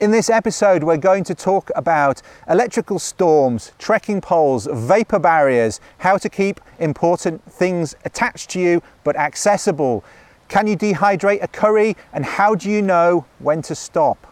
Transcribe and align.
In 0.00 0.10
this 0.10 0.30
episode, 0.30 0.82
we're 0.84 0.96
going 0.96 1.22
to 1.24 1.34
talk 1.34 1.70
about 1.76 2.22
electrical 2.48 2.98
storms, 2.98 3.72
trekking 3.78 4.20
poles, 4.20 4.66
vapor 4.72 5.18
barriers, 5.18 5.80
how 5.98 6.16
to 6.18 6.28
keep 6.28 6.60
important 6.78 7.42
things 7.50 7.94
attached 8.04 8.50
to 8.50 8.60
you 8.60 8.82
but 9.04 9.16
accessible. 9.16 10.02
Can 10.48 10.66
you 10.66 10.76
dehydrate 10.76 11.42
a 11.42 11.48
curry, 11.48 11.96
and 12.12 12.24
how 12.24 12.54
do 12.54 12.70
you 12.70 12.82
know 12.82 13.26
when 13.38 13.62
to 13.62 13.74
stop? 13.74 14.31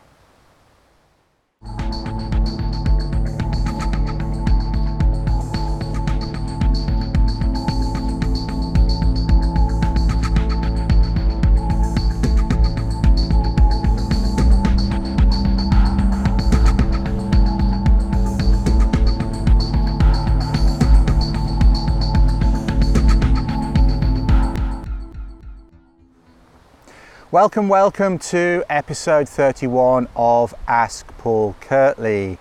Welcome, 27.33 27.69
welcome 27.69 28.19
to 28.31 28.65
episode 28.69 29.29
31 29.29 30.09
of 30.17 30.53
Ask 30.67 31.07
Paul 31.19 31.55
Kirtley. 31.61 32.39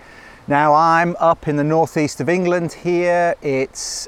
Now, 0.47 0.73
I'm 0.73 1.15
up 1.19 1.47
in 1.47 1.57
the 1.57 1.63
northeast 1.63 2.19
of 2.21 2.27
England 2.27 2.73
here. 2.73 3.35
It's 3.43 4.07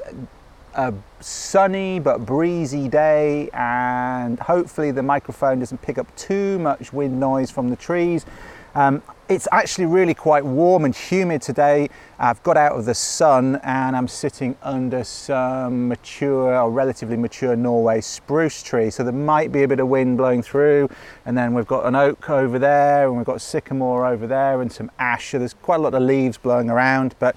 a 0.74 0.92
sunny 1.20 2.00
but 2.00 2.26
breezy 2.26 2.88
day, 2.88 3.48
and 3.52 4.40
hopefully, 4.40 4.90
the 4.90 5.04
microphone 5.04 5.60
doesn't 5.60 5.80
pick 5.82 5.98
up 5.98 6.16
too 6.16 6.58
much 6.58 6.92
wind 6.92 7.20
noise 7.20 7.48
from 7.48 7.70
the 7.70 7.76
trees. 7.76 8.26
Um, 8.74 9.04
it's 9.32 9.48
actually 9.50 9.86
really 9.86 10.12
quite 10.12 10.44
warm 10.44 10.84
and 10.84 10.94
humid 10.94 11.40
today. 11.40 11.88
I've 12.18 12.42
got 12.42 12.58
out 12.58 12.78
of 12.78 12.84
the 12.84 12.94
sun 12.94 13.56
and 13.64 13.96
I'm 13.96 14.06
sitting 14.06 14.56
under 14.62 15.02
some 15.04 15.88
mature 15.88 16.54
or 16.54 16.70
relatively 16.70 17.16
mature 17.16 17.56
Norway 17.56 18.02
spruce 18.02 18.62
tree. 18.62 18.90
So 18.90 19.02
there 19.02 19.12
might 19.12 19.50
be 19.50 19.62
a 19.62 19.68
bit 19.68 19.80
of 19.80 19.88
wind 19.88 20.18
blowing 20.18 20.42
through. 20.42 20.90
And 21.24 21.36
then 21.36 21.54
we've 21.54 21.66
got 21.66 21.86
an 21.86 21.96
oak 21.96 22.28
over 22.28 22.58
there 22.58 23.08
and 23.08 23.16
we've 23.16 23.26
got 23.26 23.40
sycamore 23.40 24.06
over 24.06 24.26
there 24.26 24.60
and 24.60 24.70
some 24.70 24.90
ash. 24.98 25.30
So 25.30 25.38
there's 25.38 25.54
quite 25.54 25.76
a 25.76 25.82
lot 25.82 25.94
of 25.94 26.02
leaves 26.02 26.36
blowing 26.36 26.68
around, 26.68 27.14
but 27.18 27.34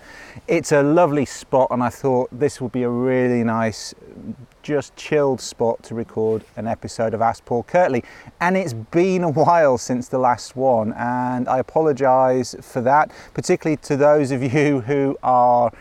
it's 0.47 0.73
a 0.73 0.83
lovely 0.83 1.25
spot. 1.25 1.69
And 1.71 1.81
I 1.81 1.89
thought 1.89 2.29
this 2.31 2.59
would 2.59 2.73
be 2.73 2.83
a 2.83 2.89
really 2.89 3.43
nice 3.45 3.95
just 4.65 4.95
chilled 4.95 5.39
spot 5.39 5.83
to 5.83 5.93
record 5.93 6.43
an 6.57 6.65
episode 6.65 7.13
of 7.13 7.21
Ask 7.21 7.45
Paul 7.45 7.61
Kirtley. 7.61 8.03
And 8.41 8.57
it's 8.57 8.73
been 8.73 9.23
a 9.23 9.29
while 9.29 9.77
since 9.77 10.07
the 10.07 10.17
last 10.17 10.55
one, 10.55 10.91
and 10.93 11.47
I 11.47 11.59
apologise 11.59 12.55
for 12.61 12.81
that, 12.81 13.11
particularly 13.35 13.77
to 13.83 13.95
those 13.95 14.31
of 14.31 14.41
you 14.41 14.81
who 14.81 15.19
are 15.21 15.71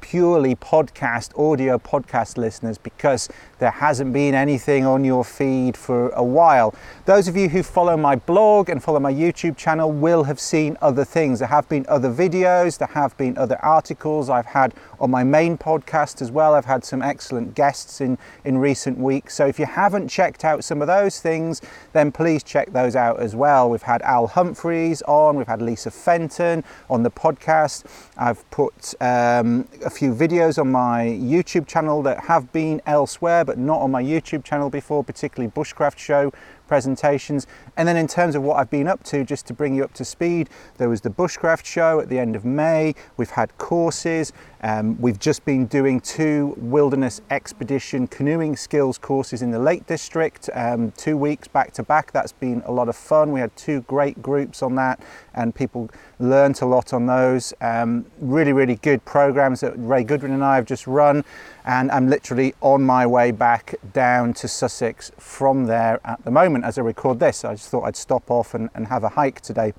purely 0.00 0.54
podcast, 0.54 1.38
audio 1.38 1.78
podcast 1.78 2.36
listeners, 2.36 2.78
because 2.78 3.28
there 3.58 3.70
hasn't 3.70 4.12
been 4.12 4.34
anything 4.34 4.84
on 4.84 5.04
your 5.04 5.24
feed 5.24 5.76
for 5.76 6.10
a 6.10 6.22
while. 6.22 6.74
Those 7.06 7.28
of 7.28 7.36
you 7.36 7.48
who 7.48 7.62
follow 7.62 7.96
my 7.96 8.16
blog 8.16 8.68
and 8.68 8.82
follow 8.82 9.00
my 9.00 9.12
YouTube 9.12 9.56
channel 9.56 9.90
will 9.90 10.24
have 10.24 10.38
seen 10.38 10.76
other 10.82 11.04
things. 11.04 11.38
There 11.38 11.48
have 11.48 11.68
been 11.68 11.86
other 11.88 12.12
videos, 12.12 12.78
there 12.78 12.88
have 12.88 13.16
been 13.16 13.36
other 13.38 13.58
articles 13.64 14.30
I've 14.30 14.46
had 14.46 14.74
on 15.00 15.10
my 15.10 15.24
main 15.24 15.56
podcast 15.58 16.22
as 16.22 16.30
well. 16.30 16.54
I've 16.54 16.64
had 16.64 16.84
some 16.84 17.02
excellent 17.02 17.54
guests 17.54 18.00
in, 18.00 18.18
in 18.44 18.58
recent 18.58 18.98
weeks. 18.98 19.34
So 19.34 19.46
if 19.46 19.58
you 19.58 19.66
haven't 19.66 20.08
checked 20.08 20.44
out 20.44 20.64
some 20.64 20.80
of 20.80 20.88
those 20.88 21.20
things, 21.20 21.60
then 21.92 22.12
please 22.12 22.42
check 22.42 22.72
those 22.72 22.96
out 22.96 23.20
as 23.20 23.34
well. 23.34 23.70
We've 23.70 23.82
had 23.82 24.02
Al 24.02 24.26
Humphreys 24.26 25.02
on, 25.02 25.36
we've 25.36 25.46
had 25.46 25.62
Lisa 25.62 25.90
Fenton 25.90 26.64
on 26.88 27.02
the 27.02 27.10
podcast. 27.10 27.84
I've 28.16 28.48
put 28.50 28.94
um, 29.00 29.63
a 29.84 29.90
few 29.90 30.14
videos 30.14 30.58
on 30.58 30.70
my 30.70 31.04
YouTube 31.04 31.66
channel 31.66 32.02
that 32.02 32.20
have 32.24 32.52
been 32.52 32.80
elsewhere 32.86 33.44
but 33.44 33.58
not 33.58 33.80
on 33.80 33.90
my 33.90 34.02
YouTube 34.02 34.44
channel 34.44 34.70
before, 34.70 35.04
particularly 35.04 35.50
Bushcraft 35.50 35.98
Show 35.98 36.32
presentations. 36.66 37.46
And 37.76 37.86
then 37.86 37.96
in 37.96 38.06
terms 38.06 38.34
of 38.34 38.42
what 38.42 38.58
I've 38.58 38.70
been 38.70 38.88
up 38.88 39.02
to, 39.04 39.24
just 39.24 39.46
to 39.46 39.54
bring 39.54 39.74
you 39.74 39.84
up 39.84 39.92
to 39.94 40.04
speed, 40.04 40.48
there 40.78 40.88
was 40.88 41.02
the 41.02 41.10
Bushcraft 41.10 41.64
show 41.64 42.00
at 42.00 42.08
the 42.08 42.18
end 42.18 42.36
of 42.36 42.44
May. 42.44 42.94
We've 43.16 43.30
had 43.30 43.56
courses. 43.58 44.32
Um, 44.64 44.98
we've 44.98 45.18
just 45.18 45.44
been 45.44 45.66
doing 45.66 46.00
two 46.00 46.54
wilderness 46.56 47.20
expedition 47.30 48.06
canoeing 48.06 48.56
skills 48.56 48.96
courses 48.96 49.42
in 49.42 49.50
the 49.50 49.58
Lake 49.58 49.86
District, 49.86 50.48
um, 50.54 50.90
two 50.92 51.18
weeks 51.18 51.46
back 51.46 51.72
to 51.72 51.82
back. 51.82 52.12
That's 52.12 52.32
been 52.32 52.62
a 52.64 52.72
lot 52.72 52.88
of 52.88 52.96
fun. 52.96 53.30
We 53.30 53.40
had 53.40 53.54
two 53.56 53.82
great 53.82 54.22
groups 54.22 54.62
on 54.62 54.74
that, 54.76 55.00
and 55.34 55.54
people 55.54 55.90
learnt 56.18 56.62
a 56.62 56.66
lot 56.66 56.94
on 56.94 57.04
those. 57.04 57.52
Um, 57.60 58.06
really, 58.18 58.54
really 58.54 58.76
good 58.76 59.04
programs 59.04 59.60
that 59.60 59.74
Ray 59.76 60.02
Goodwin 60.02 60.32
and 60.32 60.42
I 60.42 60.56
have 60.56 60.64
just 60.64 60.86
run, 60.86 61.26
and 61.66 61.90
I'm 61.90 62.08
literally 62.08 62.54
on 62.62 62.82
my 62.82 63.06
way 63.06 63.32
back 63.32 63.74
down 63.92 64.32
to 64.32 64.48
Sussex 64.48 65.12
from 65.18 65.66
there 65.66 66.00
at 66.06 66.24
the 66.24 66.30
moment 66.30 66.64
as 66.64 66.78
I 66.78 66.80
record 66.80 67.20
this. 67.20 67.44
I 67.44 67.52
just 67.52 67.68
thought 67.68 67.84
I'd 67.84 67.96
stop 67.96 68.30
off 68.30 68.54
and, 68.54 68.70
and 68.74 68.86
have 68.86 69.04
a 69.04 69.10
hike 69.10 69.42
today. 69.42 69.74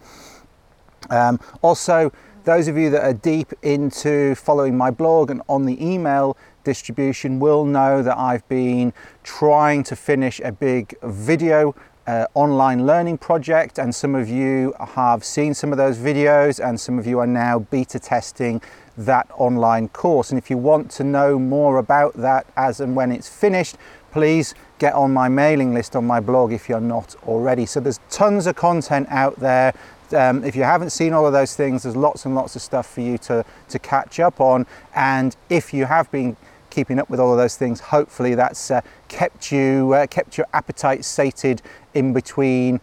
Um, 1.10 1.40
also, 1.62 2.12
those 2.46 2.68
of 2.68 2.78
you 2.78 2.92
that 2.92 3.04
are 3.04 3.14
deep 3.14 3.52
into 3.64 4.36
following 4.36 4.78
my 4.78 4.92
blog 4.92 5.32
and 5.32 5.42
on 5.50 5.66
the 5.66 5.84
email 5.84 6.38
distribution 6.64 7.40
will 7.40 7.66
know 7.66 8.04
that 8.04 8.18
I've 8.18 8.48
been 8.48 8.94
trying 9.24 9.84
to 9.84 9.96
finish 9.96 10.40
a 10.40 10.52
big 10.52 10.96
video 11.02 11.76
uh, 12.08 12.28
online 12.36 12.86
learning 12.86 13.18
project, 13.18 13.80
and 13.80 13.94
some 13.94 14.14
of 14.14 14.30
you 14.30 14.76
have 14.80 15.24
seen 15.24 15.56
some 15.56 15.72
of 15.72 15.80
those 15.80 15.98
videos, 15.98 16.64
and 16.64 16.80
some 16.80 17.00
of 17.00 17.08
you 17.08 17.18
are 17.18 17.26
now 17.26 17.58
beta 17.58 17.98
testing 17.98 18.62
that 18.96 19.28
online 19.34 19.90
course. 19.90 20.30
And 20.30 20.38
if 20.38 20.52
you 20.52 20.58
want 20.58 20.92
to 20.92 21.04
know 21.04 21.40
more 21.40 21.80
about 21.80 22.14
that 22.14 22.46
as 22.56 22.80
and 22.80 22.96
when 22.96 23.12
it's 23.12 23.28
finished, 23.28 23.78
please 24.12 24.54
get 24.78 24.94
on 24.94 25.12
my 25.12 25.28
mailing 25.28 25.74
list 25.74 25.96
on 25.96 26.06
my 26.06 26.20
blog 26.20 26.54
if 26.54 26.70
you're 26.70 26.80
not 26.80 27.16
already. 27.28 27.66
So 27.66 27.80
there's 27.80 28.00
tons 28.10 28.46
of 28.46 28.56
content 28.56 29.08
out 29.10 29.36
there 29.38 29.74
um, 30.14 30.44
if 30.44 30.56
you 30.56 30.64
haven't 30.64 30.92
seen 30.92 31.14
all 31.14 31.26
of 31.26 31.34
those 31.34 31.56
things, 31.56 31.84
there's 31.84 31.96
lots 31.96 32.26
and 32.26 32.36
lots 32.36 32.56
of 32.56 32.62
stuff 32.62 32.88
for 32.88 33.02
you 33.02 33.18
to, 33.20 33.46
to 33.70 33.80
catch 33.80 34.20
up 34.20 34.40
on. 34.40 34.66
And 34.94 35.36
if 35.50 35.74
you 35.74 35.86
have 35.86 36.12
been 36.12 36.38
keeping 36.70 37.00
up 37.00 37.10
with 37.10 37.20
all 37.20 37.32
of 37.32 37.38
those 37.38 37.56
things, 37.56 37.80
hopefully 37.80 38.36
that's 38.36 38.70
uh, 38.70 38.82
kept 39.08 39.52
you 39.52 39.94
uh, 39.94 40.08
kept 40.08 40.38
your 40.38 40.48
appetite 40.54 41.06
sated 41.06 41.62
in 41.94 42.14
between. 42.14 42.82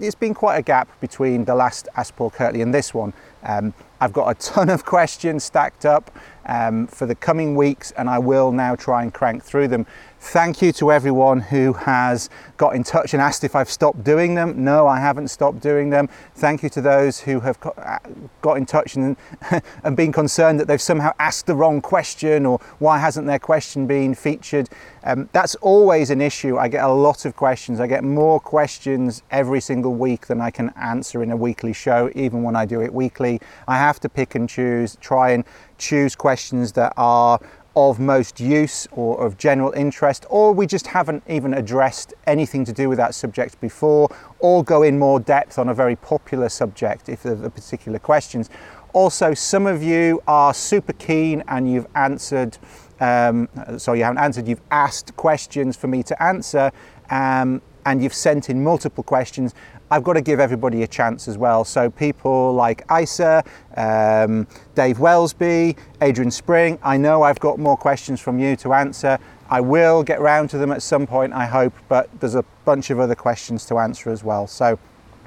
It's 0.00 0.14
been 0.14 0.34
quite 0.34 0.56
a 0.56 0.62
gap 0.62 0.88
between 1.00 1.44
the 1.44 1.54
last 1.54 1.88
Ask 1.96 2.14
Paul 2.16 2.30
Kirtley 2.30 2.60
and 2.60 2.74
this 2.74 2.92
one. 2.92 3.12
Um, 3.42 3.72
I've 4.00 4.12
got 4.12 4.30
a 4.30 4.34
ton 4.34 4.70
of 4.70 4.84
questions 4.96 5.44
stacked 5.44 5.84
up 5.84 6.10
um, 6.46 6.86
for 6.86 7.06
the 7.06 7.14
coming 7.14 7.54
weeks, 7.54 7.92
and 7.92 8.08
I 8.08 8.18
will 8.18 8.52
now 8.52 8.74
try 8.74 9.02
and 9.02 9.12
crank 9.12 9.42
through 9.42 9.68
them. 9.68 9.86
Thank 10.22 10.60
you 10.60 10.70
to 10.72 10.92
everyone 10.92 11.40
who 11.40 11.72
has 11.72 12.28
got 12.58 12.76
in 12.76 12.84
touch 12.84 13.14
and 13.14 13.22
asked 13.22 13.42
if 13.42 13.56
I've 13.56 13.70
stopped 13.70 14.04
doing 14.04 14.34
them. 14.34 14.64
No, 14.64 14.86
I 14.86 15.00
haven't 15.00 15.28
stopped 15.28 15.60
doing 15.60 15.88
them. 15.88 16.10
Thank 16.34 16.62
you 16.62 16.68
to 16.70 16.82
those 16.82 17.20
who 17.20 17.40
have 17.40 17.58
uh, 17.64 17.98
got 18.42 18.58
in 18.58 18.66
touch 18.66 18.96
and, 18.96 19.16
and 19.82 19.96
been 19.96 20.12
concerned 20.12 20.60
that 20.60 20.68
they've 20.68 20.80
somehow 20.80 21.12
asked 21.18 21.46
the 21.46 21.54
wrong 21.54 21.80
question 21.80 22.44
or 22.44 22.58
why 22.80 22.98
hasn't 22.98 23.26
their 23.26 23.38
question 23.38 23.86
been 23.86 24.14
featured. 24.14 24.68
Um, 25.04 25.30
that's 25.32 25.54
always 25.56 26.10
an 26.10 26.20
issue. 26.20 26.58
I 26.58 26.68
get 26.68 26.84
a 26.84 26.92
lot 26.92 27.24
of 27.24 27.34
questions. 27.34 27.80
I 27.80 27.86
get 27.86 28.04
more 28.04 28.38
questions 28.38 29.22
every 29.30 29.62
single 29.62 29.94
week 29.94 30.26
than 30.26 30.42
I 30.42 30.50
can 30.50 30.70
answer 30.76 31.22
in 31.22 31.30
a 31.30 31.36
weekly 31.36 31.72
show, 31.72 32.10
even 32.14 32.42
when 32.42 32.56
I 32.56 32.66
do 32.66 32.82
it 32.82 32.92
weekly. 32.92 33.40
I 33.66 33.78
have 33.78 33.89
to 33.98 34.08
pick 34.08 34.36
and 34.36 34.48
choose, 34.48 34.96
try 35.00 35.30
and 35.30 35.44
choose 35.78 36.14
questions 36.14 36.72
that 36.72 36.92
are 36.96 37.40
of 37.76 37.98
most 37.98 38.40
use 38.40 38.86
or 38.92 39.20
of 39.24 39.38
general 39.38 39.72
interest, 39.72 40.26
or 40.28 40.52
we 40.52 40.66
just 40.66 40.88
haven't 40.88 41.22
even 41.28 41.54
addressed 41.54 42.14
anything 42.26 42.64
to 42.64 42.72
do 42.72 42.88
with 42.88 42.98
that 42.98 43.14
subject 43.14 43.60
before, 43.60 44.08
or 44.38 44.62
go 44.62 44.82
in 44.82 44.98
more 44.98 45.18
depth 45.18 45.58
on 45.58 45.68
a 45.68 45.74
very 45.74 45.96
popular 45.96 46.48
subject 46.48 47.08
if 47.08 47.22
there 47.22 47.44
are 47.44 47.50
particular 47.50 47.98
questions. 47.98 48.50
Also, 48.92 49.34
some 49.34 49.66
of 49.66 49.82
you 49.82 50.20
are 50.26 50.52
super 50.52 50.92
keen 50.92 51.42
and 51.48 51.70
you've 51.70 51.86
answered, 51.94 52.58
um, 53.00 53.48
sorry, 53.76 53.98
you 53.98 54.04
haven't 54.04 54.18
answered, 54.18 54.48
you've 54.48 54.62
asked 54.70 55.16
questions 55.16 55.76
for 55.76 55.86
me 55.86 56.02
to 56.02 56.22
answer. 56.22 56.72
Um, 57.08 57.62
and 57.86 58.02
you've 58.02 58.14
sent 58.14 58.50
in 58.50 58.62
multiple 58.62 59.02
questions, 59.02 59.54
I've 59.92 60.04
got 60.04 60.12
to 60.12 60.20
give 60.20 60.38
everybody 60.38 60.84
a 60.84 60.86
chance 60.86 61.26
as 61.26 61.36
well. 61.36 61.64
So 61.64 61.90
people 61.90 62.52
like 62.54 62.84
Isa, 62.96 63.42
um, 63.76 64.46
Dave 64.76 64.98
Wellesby, 64.98 65.76
Adrian 66.00 66.30
Spring, 66.30 66.78
I 66.82 66.96
know 66.96 67.22
I've 67.22 67.40
got 67.40 67.58
more 67.58 67.76
questions 67.76 68.20
from 68.20 68.38
you 68.38 68.54
to 68.56 68.72
answer. 68.72 69.18
I 69.50 69.60
will 69.60 70.04
get 70.04 70.20
round 70.20 70.48
to 70.50 70.58
them 70.58 70.70
at 70.70 70.80
some 70.80 71.08
point, 71.08 71.32
I 71.32 71.44
hope, 71.44 71.72
but 71.88 72.08
there's 72.20 72.36
a 72.36 72.44
bunch 72.64 72.90
of 72.90 73.00
other 73.00 73.16
questions 73.16 73.66
to 73.66 73.78
answer 73.78 74.10
as 74.10 74.22
well. 74.22 74.46
So 74.46 74.78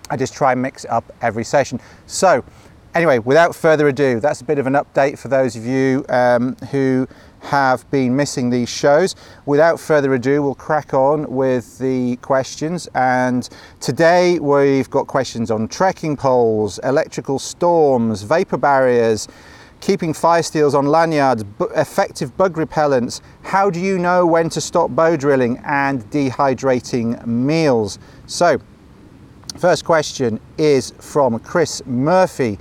I 0.10 0.16
just 0.16 0.34
try 0.34 0.54
and 0.54 0.62
mix 0.62 0.86
up 0.86 1.12
every 1.22 1.44
session. 1.44 1.82
So 2.08 2.46
anyway, 2.96 3.20
without 3.20 3.54
further 3.54 3.90
ado, 3.90 4.22
that's 4.22 4.40
a 4.40 4.46
bit 4.46 4.60
of 4.60 4.68
an 4.68 4.74
update 4.74 5.20
for 5.20 5.28
those 5.28 5.58
of 5.58 5.66
you 5.66 6.06
um, 6.08 6.56
who 6.72 7.08
have 7.44 7.90
been 7.92 8.16
missing 8.16 8.50
these 8.50 8.70
shows. 8.70 9.16
Without 9.46 9.80
further 9.80 10.14
ado, 10.14 10.42
we'll 10.42 10.56
crack 10.56 10.94
on 10.94 11.30
with 11.32 11.78
the 11.78 12.16
questions. 12.18 12.88
And 12.96 13.48
today 13.80 14.40
we've 14.40 14.90
got 14.90 15.08
questions 15.08 15.52
on 15.52 15.68
trekking 15.68 16.16
poles, 16.18 16.80
electrical 16.84 17.40
storms, 17.40 18.24
vapor 18.24 18.58
barriers, 18.58 19.28
keeping 19.84 20.14
fire 20.14 20.42
steels 20.42 20.74
on 20.74 20.86
lanyards, 20.86 21.44
effective 21.76 22.36
bug 22.38 22.56
repellents, 22.56 23.20
how 23.42 23.70
do 23.70 23.82
you 23.82 24.00
know 24.00 24.26
when 24.26 24.48
to 24.50 24.62
stop 24.62 24.90
bow 24.92 25.18
drilling, 25.18 25.62
and 25.66 26.10
dehydrating 26.10 27.26
meals. 27.26 28.00
So, 28.26 28.60
first 29.58 29.84
question 29.84 30.40
is 30.58 30.92
from 31.00 31.38
Chris 31.40 31.86
Murphy, 31.86 32.58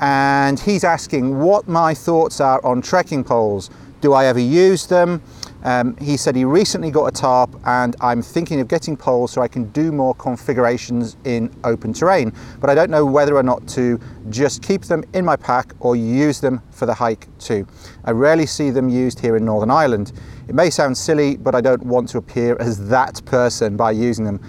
and 0.00 0.60
he's 0.60 0.84
asking 0.84 1.38
what 1.38 1.66
my 1.66 1.94
thoughts 1.94 2.42
are 2.42 2.62
on 2.62 2.82
trekking 2.82 3.24
poles. 3.24 3.70
Do 4.06 4.12
I 4.12 4.26
ever 4.26 4.38
use 4.38 4.86
them? 4.86 5.20
Um, 5.64 5.96
he 5.96 6.16
said 6.16 6.36
he 6.36 6.44
recently 6.44 6.92
got 6.92 7.06
a 7.06 7.10
tarp 7.10 7.60
and 7.66 7.96
I'm 8.00 8.22
thinking 8.22 8.60
of 8.60 8.68
getting 8.68 8.96
poles 8.96 9.32
so 9.32 9.42
I 9.42 9.48
can 9.48 9.64
do 9.70 9.90
more 9.90 10.14
configurations 10.14 11.16
in 11.24 11.52
open 11.64 11.92
terrain, 11.92 12.32
but 12.60 12.70
I 12.70 12.76
don't 12.76 12.88
know 12.88 13.04
whether 13.04 13.34
or 13.34 13.42
not 13.42 13.66
to 13.70 13.98
just 14.30 14.62
keep 14.62 14.82
them 14.82 15.02
in 15.12 15.24
my 15.24 15.34
pack 15.34 15.74
or 15.80 15.96
use 15.96 16.40
them 16.40 16.62
for 16.70 16.86
the 16.86 16.94
hike 16.94 17.26
too. 17.40 17.66
I 18.04 18.12
rarely 18.12 18.46
see 18.46 18.70
them 18.70 18.88
used 18.88 19.18
here 19.18 19.36
in 19.36 19.44
Northern 19.44 19.72
Ireland. 19.72 20.12
It 20.46 20.54
may 20.54 20.70
sound 20.70 20.96
silly, 20.96 21.36
but 21.36 21.56
I 21.56 21.60
don't 21.60 21.82
want 21.82 22.08
to 22.10 22.18
appear 22.18 22.56
as 22.60 22.88
that 22.88 23.20
person 23.24 23.76
by 23.76 23.90
using 23.90 24.24
them. 24.24 24.40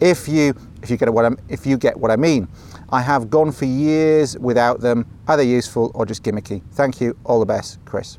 If 0.00 0.26
you 0.26 0.54
if 0.82 0.90
you 0.90 0.96
get 0.96 1.14
what 1.14 1.24
I'm 1.24 1.38
if 1.48 1.66
you 1.66 1.76
get 1.76 1.96
what 1.96 2.10
I 2.10 2.16
mean. 2.16 2.48
I 2.90 3.00
have 3.00 3.30
gone 3.30 3.52
for 3.52 3.64
years 3.64 4.36
without 4.40 4.80
them. 4.80 5.06
They 5.28 5.44
useful 5.44 5.92
or 5.94 6.04
just 6.04 6.24
gimmicky? 6.24 6.62
Thank 6.72 7.00
you. 7.00 7.16
All 7.24 7.38
the 7.38 7.46
best, 7.46 7.78
Chris. 7.84 8.18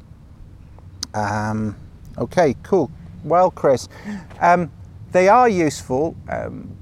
Um, 1.15 1.75
okay, 2.17 2.55
cool. 2.61 2.91
Well, 3.23 3.49
Chris, 3.49 3.87
um, 4.41 4.71
they 5.11 5.29
are 5.29 5.49
useful. 5.49 6.15
Um, 6.29 6.77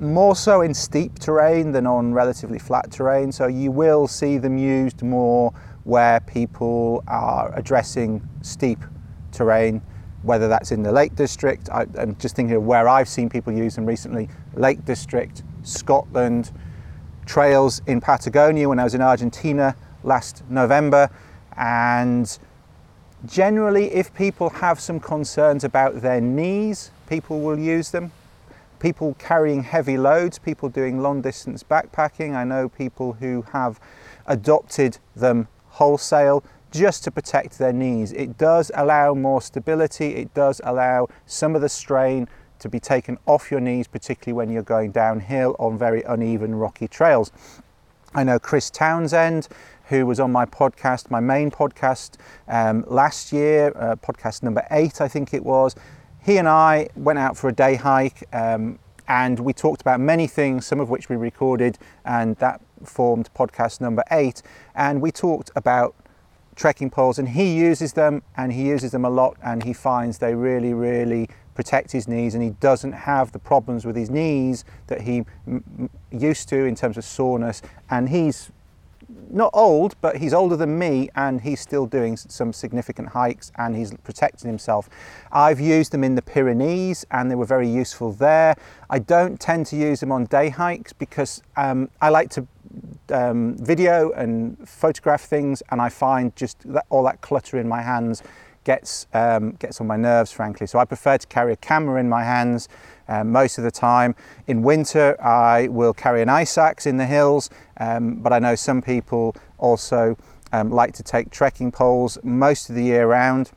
more 0.00 0.34
so 0.34 0.62
in 0.62 0.74
steep 0.74 1.18
terrain 1.18 1.70
than 1.70 1.86
on 1.86 2.12
relatively 2.12 2.58
flat 2.58 2.90
terrain. 2.90 3.30
So 3.30 3.46
you 3.46 3.70
will 3.70 4.08
see 4.08 4.38
them 4.38 4.58
used 4.58 5.02
more 5.02 5.52
where 5.84 6.20
people 6.20 7.04
are 7.06 7.52
addressing 7.54 8.26
steep 8.42 8.80
terrain, 9.32 9.82
whether 10.22 10.48
that's 10.48 10.72
in 10.72 10.82
the 10.82 10.90
Lake 10.90 11.14
District. 11.14 11.68
I, 11.70 11.86
am 11.96 12.16
just 12.16 12.34
thinking 12.34 12.56
of 12.56 12.64
where 12.64 12.88
I've 12.88 13.08
seen 13.08 13.28
people 13.28 13.52
use 13.52 13.76
them 13.76 13.86
recently 13.86 14.28
Lake 14.54 14.84
District, 14.84 15.42
Scotland, 15.62 16.50
trails 17.26 17.82
in 17.86 18.00
Patagonia 18.00 18.68
when 18.68 18.78
I 18.78 18.84
was 18.84 18.94
in 18.94 19.02
Argentina 19.02 19.76
last 20.02 20.42
November. 20.48 21.10
And 21.56 22.36
generally, 23.26 23.92
if 23.92 24.14
people 24.14 24.50
have 24.50 24.80
some 24.80 25.00
concerns 25.00 25.64
about 25.64 26.02
their 26.02 26.20
knees, 26.20 26.90
people 27.08 27.40
will 27.40 27.58
use 27.58 27.90
them 27.90 28.12
people 28.84 29.16
carrying 29.18 29.62
heavy 29.62 29.96
loads, 29.96 30.38
people 30.38 30.68
doing 30.68 31.00
long 31.00 31.22
distance 31.22 31.62
backpacking. 31.62 32.34
I 32.34 32.44
know 32.44 32.68
people 32.68 33.14
who 33.14 33.40
have 33.50 33.80
adopted 34.26 34.98
them 35.16 35.48
wholesale 35.68 36.44
just 36.70 37.02
to 37.04 37.10
protect 37.10 37.56
their 37.56 37.72
knees. 37.72 38.12
It 38.12 38.36
does 38.36 38.70
allow 38.74 39.14
more 39.14 39.40
stability, 39.40 40.16
it 40.16 40.34
does 40.34 40.60
allow 40.64 41.08
some 41.24 41.54
of 41.54 41.62
the 41.62 41.68
strain 41.70 42.28
to 42.58 42.68
be 42.68 42.78
taken 42.78 43.16
off 43.24 43.50
your 43.50 43.60
knees, 43.60 43.88
particularly 43.88 44.36
when 44.36 44.50
you're 44.50 44.62
going 44.62 44.90
downhill 44.90 45.56
on 45.58 45.78
very 45.78 46.02
uneven 46.02 46.54
rocky 46.54 46.86
trails. 46.86 47.32
I 48.14 48.22
know 48.22 48.38
Chris 48.38 48.68
Townsend, 48.68 49.48
who 49.88 50.06
was 50.06 50.20
on 50.20 50.32
my 50.32 50.46
podcast, 50.46 51.10
my 51.10 51.20
main 51.20 51.50
podcast 51.50 52.16
um, 52.48 52.84
last 52.86 53.32
year, 53.32 53.72
uh, 53.76 53.96
podcast 53.96 54.42
number 54.42 54.66
eight, 54.70 55.00
I 55.00 55.08
think 55.08 55.34
it 55.34 55.44
was 55.44 55.74
he 56.24 56.38
and 56.38 56.48
I 56.48 56.88
went 56.96 57.18
out 57.18 57.36
for 57.36 57.48
a 57.48 57.52
day 57.52 57.74
hike 57.74 58.26
um, 58.32 58.78
and 59.06 59.38
we 59.40 59.52
talked 59.52 59.82
about 59.82 60.00
many 60.00 60.26
things, 60.26 60.64
some 60.64 60.80
of 60.80 60.88
which 60.88 61.10
we 61.10 61.16
recorded, 61.16 61.78
and 62.06 62.36
that 62.36 62.62
formed 62.82 63.28
podcast 63.34 63.82
number 63.82 64.02
eight. 64.10 64.42
And 64.74 65.02
we 65.02 65.12
talked 65.12 65.50
about 65.54 65.94
trekking 66.56 66.88
poles, 66.88 67.18
and 67.18 67.28
he 67.28 67.54
uses 67.54 67.92
them 67.92 68.22
and 68.36 68.52
he 68.52 68.66
uses 68.66 68.92
them 68.92 69.04
a 69.04 69.10
lot, 69.10 69.36
and 69.42 69.62
he 69.62 69.74
finds 69.74 70.18
they 70.18 70.34
really, 70.34 70.72
really 70.72 71.28
protect 71.54 71.92
his 71.92 72.08
knees, 72.08 72.34
and 72.34 72.42
he 72.42 72.50
doesn't 72.50 72.92
have 72.92 73.32
the 73.32 73.38
problems 73.38 73.84
with 73.84 73.94
his 73.94 74.08
knees 74.08 74.64
that 74.86 75.02
he 75.02 75.24
m- 75.46 75.90
used 76.10 76.48
to 76.48 76.64
in 76.64 76.74
terms 76.74 76.96
of 76.96 77.04
soreness. 77.04 77.60
And 77.90 78.08
he's 78.08 78.50
not 79.30 79.50
old, 79.52 79.94
but 80.00 80.16
he's 80.16 80.32
older 80.32 80.56
than 80.56 80.78
me 80.78 81.08
and 81.14 81.40
he's 81.40 81.60
still 81.60 81.86
doing 81.86 82.16
some 82.16 82.52
significant 82.52 83.08
hikes 83.08 83.52
and 83.56 83.76
he's 83.76 83.92
protecting 84.04 84.48
himself. 84.48 84.88
I've 85.32 85.60
used 85.60 85.92
them 85.92 86.04
in 86.04 86.14
the 86.14 86.22
Pyrenees 86.22 87.04
and 87.10 87.30
they 87.30 87.34
were 87.34 87.46
very 87.46 87.68
useful 87.68 88.12
there. 88.12 88.56
I 88.90 88.98
don't 88.98 89.40
tend 89.40 89.66
to 89.66 89.76
use 89.76 90.00
them 90.00 90.12
on 90.12 90.24
day 90.26 90.48
hikes 90.48 90.92
because 90.92 91.42
um, 91.56 91.90
I 92.00 92.08
like 92.08 92.30
to 92.30 92.46
um, 93.10 93.56
video 93.56 94.10
and 94.12 94.56
photograph 94.68 95.22
things 95.22 95.62
and 95.70 95.80
I 95.80 95.88
find 95.88 96.34
just 96.36 96.60
that, 96.72 96.86
all 96.90 97.04
that 97.04 97.20
clutter 97.20 97.58
in 97.58 97.68
my 97.68 97.82
hands 97.82 98.22
gets, 98.64 99.06
um, 99.14 99.52
gets 99.52 99.80
on 99.80 99.86
my 99.86 99.96
nerves, 99.96 100.32
frankly. 100.32 100.66
So 100.66 100.78
I 100.78 100.84
prefer 100.84 101.18
to 101.18 101.26
carry 101.26 101.52
a 101.52 101.56
camera 101.56 102.00
in 102.00 102.08
my 102.08 102.24
hands 102.24 102.68
um, 103.08 103.30
most 103.30 103.58
of 103.58 103.64
the 103.64 103.70
time. 103.70 104.14
In 104.46 104.62
winter, 104.62 105.16
I 105.22 105.68
will 105.68 105.92
carry 105.92 106.22
an 106.22 106.28
ice 106.28 106.58
axe 106.58 106.86
in 106.86 106.96
the 106.96 107.06
hills, 107.06 107.50
um, 107.78 108.16
but 108.16 108.32
I 108.32 108.38
know 108.38 108.54
some 108.54 108.82
people 108.82 109.36
also 109.58 110.16
um, 110.52 110.70
like 110.70 110.92
to 110.94 111.02
take 111.02 111.30
trekking 111.30 111.72
poles 111.72 112.18
most 112.22 112.68
of 112.70 112.76
the 112.76 112.84
year 112.84 113.06
round, 113.06 113.52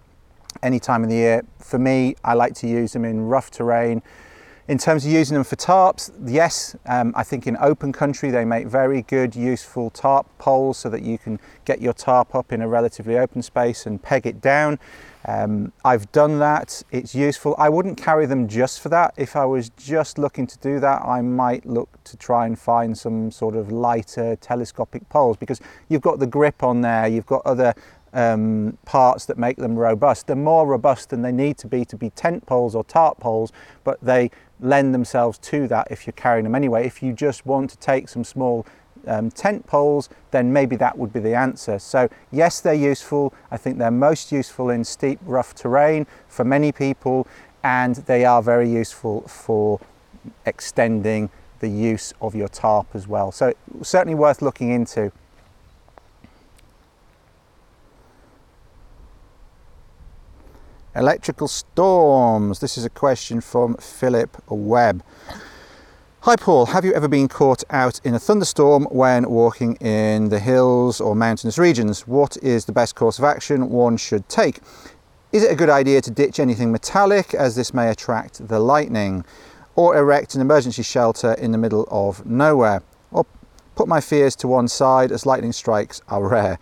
any 0.63 0.79
time 0.79 1.03
of 1.03 1.09
the 1.09 1.15
year. 1.15 1.43
For 1.59 1.79
me, 1.79 2.15
I 2.23 2.33
like 2.33 2.53
to 2.55 2.67
use 2.67 2.93
them 2.93 3.05
in 3.05 3.21
rough 3.21 3.51
terrain. 3.51 4.01
In 4.67 4.77
terms 4.77 5.05
of 5.05 5.11
using 5.13 5.35
them 5.35 5.45
for 5.45 5.55
tarps, 5.55 6.11
yes, 6.25 6.75
um, 6.85 7.13
I 7.15 7.23
think 7.23 7.47
in 7.47 7.55
open 7.61 7.93
country 7.93 8.31
they 8.31 8.43
make 8.43 8.67
very 8.67 9.01
good, 9.01 9.33
useful 9.33 9.89
tarp 9.89 10.27
poles 10.39 10.77
so 10.77 10.89
that 10.89 11.03
you 11.03 11.17
can 11.17 11.39
get 11.63 11.79
your 11.79 11.93
tarp 11.93 12.35
up 12.35 12.51
in 12.51 12.61
a 12.61 12.67
relatively 12.67 13.17
open 13.17 13.41
space 13.41 13.85
and 13.85 14.03
peg 14.03 14.27
it 14.27 14.41
down. 14.41 14.77
Um, 15.23 15.71
I've 15.85 16.11
done 16.11 16.39
that, 16.39 16.83
it's 16.91 17.15
useful. 17.15 17.55
I 17.57 17.69
wouldn't 17.69 17.97
carry 17.97 18.25
them 18.25 18.49
just 18.49 18.81
for 18.81 18.89
that. 18.89 19.13
If 19.15 19.37
I 19.37 19.45
was 19.45 19.69
just 19.69 20.17
looking 20.17 20.45
to 20.47 20.57
do 20.57 20.81
that, 20.81 21.01
I 21.01 21.21
might 21.21 21.65
look 21.65 22.03
to 22.03 22.17
try 22.17 22.45
and 22.45 22.59
find 22.59 22.97
some 22.97 23.31
sort 23.31 23.55
of 23.55 23.71
lighter 23.71 24.35
telescopic 24.35 25.07
poles 25.07 25.37
because 25.37 25.61
you've 25.87 26.01
got 26.01 26.19
the 26.19 26.27
grip 26.27 26.61
on 26.61 26.81
there, 26.81 27.07
you've 27.07 27.25
got 27.25 27.41
other 27.45 27.73
um, 28.13 28.77
parts 28.85 29.25
that 29.25 29.37
make 29.37 29.57
them 29.57 29.75
robust. 29.75 30.27
They're 30.27 30.35
more 30.35 30.65
robust 30.65 31.09
than 31.09 31.21
they 31.21 31.31
need 31.31 31.57
to 31.59 31.67
be 31.67 31.85
to 31.85 31.95
be 31.95 32.09
tent 32.11 32.45
poles 32.45 32.75
or 32.75 32.83
tarp 32.83 33.19
poles, 33.19 33.51
but 33.83 33.99
they 34.01 34.31
lend 34.59 34.93
themselves 34.93 35.37
to 35.37 35.67
that 35.67 35.87
if 35.91 36.07
you're 36.07 36.13
carrying 36.13 36.43
them 36.43 36.55
anyway. 36.55 36.85
If 36.85 37.03
you 37.03 37.13
just 37.13 37.45
want 37.45 37.69
to 37.71 37.77
take 37.77 38.09
some 38.09 38.23
small 38.23 38.65
um, 39.05 39.31
tent 39.31 39.65
poles, 39.67 40.09
then 40.31 40.51
maybe 40.51 40.75
that 40.77 40.97
would 40.97 41.13
be 41.13 41.19
the 41.19 41.35
answer. 41.35 41.79
So, 41.79 42.09
yes, 42.31 42.59
they're 42.59 42.73
useful. 42.73 43.33
I 43.51 43.57
think 43.57 43.77
they're 43.77 43.91
most 43.91 44.31
useful 44.31 44.69
in 44.69 44.83
steep, 44.83 45.19
rough 45.23 45.55
terrain 45.55 46.07
for 46.27 46.43
many 46.43 46.71
people, 46.71 47.27
and 47.63 47.95
they 47.95 48.25
are 48.25 48.41
very 48.41 48.69
useful 48.69 49.21
for 49.21 49.79
extending 50.45 51.29
the 51.59 51.69
use 51.69 52.13
of 52.21 52.35
your 52.35 52.47
tarp 52.47 52.87
as 52.93 53.07
well. 53.07 53.31
So, 53.31 53.53
certainly 53.81 54.15
worth 54.15 54.41
looking 54.41 54.71
into. 54.71 55.11
Electrical 60.97 61.47
storms. 61.47 62.59
This 62.59 62.75
is 62.75 62.83
a 62.83 62.89
question 62.89 63.39
from 63.39 63.75
Philip 63.75 64.35
Webb. 64.49 65.03
Hi 66.21 66.35
Paul, 66.35 66.65
have 66.65 66.83
you 66.83 66.93
ever 66.93 67.07
been 67.07 67.27
caught 67.27 67.63
out 67.69 68.01
in 68.03 68.15
a 68.15 68.19
thunderstorm 68.19 68.85
when 68.85 69.29
walking 69.29 69.75
in 69.75 70.29
the 70.29 70.39
hills 70.39 70.99
or 70.99 71.15
mountainous 71.15 71.59
regions? 71.59 72.07
What 72.07 72.35
is 72.37 72.65
the 72.65 72.71
best 72.71 72.95
course 72.95 73.19
of 73.19 73.25
action 73.25 73.69
one 73.69 73.97
should 73.97 74.27
take? 74.27 74.59
Is 75.31 75.43
it 75.43 75.51
a 75.51 75.55
good 75.55 75.69
idea 75.69 76.01
to 76.01 76.09
ditch 76.09 76.39
anything 76.39 76.71
metallic 76.71 77.35
as 77.35 77.55
this 77.55 77.75
may 77.75 77.91
attract 77.91 78.47
the 78.47 78.59
lightning? 78.59 79.23
Or 79.75 79.95
erect 79.95 80.33
an 80.33 80.41
emergency 80.41 80.81
shelter 80.81 81.33
in 81.33 81.51
the 81.51 81.59
middle 81.59 81.87
of 81.91 82.25
nowhere? 82.25 82.81
Or 83.11 83.23
put 83.75 83.87
my 83.87 84.01
fears 84.01 84.35
to 84.37 84.47
one 84.47 84.67
side 84.67 85.11
as 85.11 85.27
lightning 85.27 85.51
strikes 85.51 86.01
are 86.07 86.27
rare? 86.27 86.57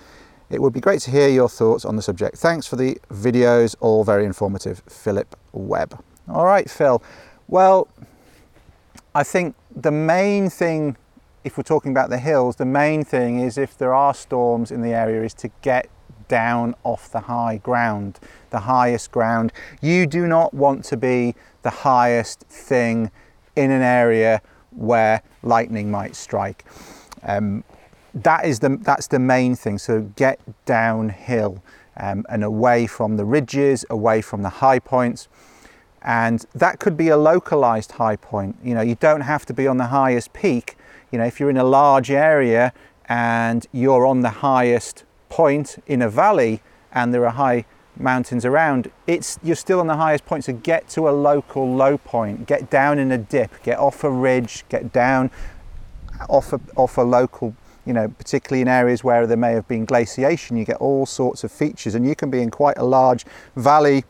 It 0.50 0.62
would 0.62 0.74
be 0.74 0.80
great 0.80 1.02
to 1.02 1.12
hear 1.12 1.28
your 1.28 1.50
thoughts 1.50 1.86
on 1.86 1.96
the 1.96 2.02
subject. 2.02 2.38
Thanks 2.38 2.68
for 2.68 2.76
the 2.76 2.98
videos, 3.12 3.76
all 3.80 4.04
very 4.04 4.26
informative. 4.26 4.84
Philip 4.88 5.36
Webb. 5.54 6.00
All 6.30 6.46
right, 6.46 6.70
Phil. 6.70 7.02
Well, 7.48 7.88
I 9.14 9.24
think 9.24 9.56
the 9.76 9.92
main 9.92 10.50
thing, 10.50 10.98
if 11.44 11.58
we're 11.58 11.64
talking 11.64 11.92
about 11.92 12.10
the 12.10 12.18
hills, 12.18 12.58
the 12.58 12.66
main 12.66 13.04
thing 13.04 13.40
is 13.40 13.58
if 13.58 13.78
there 13.78 13.94
are 13.94 14.14
storms 14.14 14.72
in 14.72 14.82
the 14.82 14.94
area, 14.94 15.24
is 15.24 15.34
to 15.36 15.50
get 15.62 15.90
down 16.28 16.76
off 16.84 17.12
the 17.12 17.22
high 17.22 17.58
ground, 17.58 18.20
the 18.50 18.62
highest 18.62 19.12
ground. 19.12 19.54
You 19.82 20.06
do 20.06 20.28
not 20.28 20.54
want 20.54 20.84
to 20.86 20.98
be 20.98 21.36
the 21.62 21.70
highest 21.70 22.42
thing 22.42 23.12
in 23.56 23.72
an 23.72 23.82
area 23.82 24.42
where 24.72 25.22
lightning 25.44 25.90
might 25.90 26.16
strike. 26.16 26.66
Um, 27.24 27.64
that 28.16 28.46
is 28.46 28.60
the 28.60 28.78
that's 28.82 29.08
the 29.08 29.20
main 29.20 29.56
thing. 29.56 29.78
So 29.78 30.02
get 30.16 30.40
downhill. 30.66 31.62
um, 31.98 32.26
and 32.30 32.44
away 32.44 32.88
from 32.88 33.18
the 33.18 33.26
ridges, 33.26 33.86
away 33.90 34.22
from 34.22 34.42
the 34.44 34.50
high 34.50 34.80
points. 34.80 35.28
And 36.02 36.46
that 36.54 36.80
could 36.80 36.98
be 36.98 37.10
a 37.10 37.18
localized 37.18 37.94
high 37.94 38.16
point. 38.16 38.58
You 38.64 38.76
know, 38.76 38.82
you 38.82 38.96
don't 38.96 39.22
have 39.22 39.46
to 39.48 39.54
be 39.54 39.68
on 39.68 39.78
the 39.78 39.88
highest 39.88 40.34
peak. 40.34 40.78
You 41.12 41.20
know, 41.20 41.26
if 41.26 41.40
you're 41.40 41.50
in 41.50 41.58
a 41.58 41.64
large 41.64 42.12
area 42.12 42.74
and 43.08 43.66
you're 43.72 44.06
on 44.06 44.22
the 44.22 44.30
highest 44.30 45.04
point 45.30 45.78
in 45.88 46.02
a 46.02 46.10
valley 46.10 46.62
and 46.92 47.14
there 47.14 47.26
are 47.26 47.32
high 47.32 47.66
mountains 47.98 48.46
around, 48.46 48.92
it's 49.08 49.40
you're 49.42 49.56
still 49.56 49.80
on 49.80 49.88
the 49.88 49.96
highest 49.96 50.26
point. 50.26 50.44
So 50.44 50.54
get 50.54 50.88
to 50.90 51.10
a 51.10 51.12
local 51.12 51.76
low 51.76 51.98
point, 51.98 52.46
get 52.46 52.70
down 52.70 53.00
in 53.00 53.12
a 53.12 53.18
dip, 53.18 53.64
get 53.64 53.80
off 53.80 54.04
a 54.04 54.12
ridge, 54.12 54.66
get 54.70 54.92
down 54.92 55.32
off 56.30 56.54
a, 56.54 56.60
off 56.76 56.98
a 56.98 57.02
local 57.02 57.56
you 57.86 57.94
know, 57.94 58.08
particularly 58.08 58.62
in 58.62 58.68
areas 58.68 59.04
where 59.04 59.28
there 59.28 59.38
may 59.38 59.54
have 59.54 59.68
been 59.68 59.86
glaciation, 59.86 60.58
you 60.58 60.66
get 60.66 60.78
all 60.78 61.06
sorts 61.06 61.44
of 61.44 61.52
features, 61.52 61.96
and 61.96 62.08
you 62.08 62.16
can 62.16 62.30
be 62.30 62.42
in 62.42 62.50
quite 62.50 62.78
a 62.78 62.84
large 62.84 63.26
valley 63.56 64.04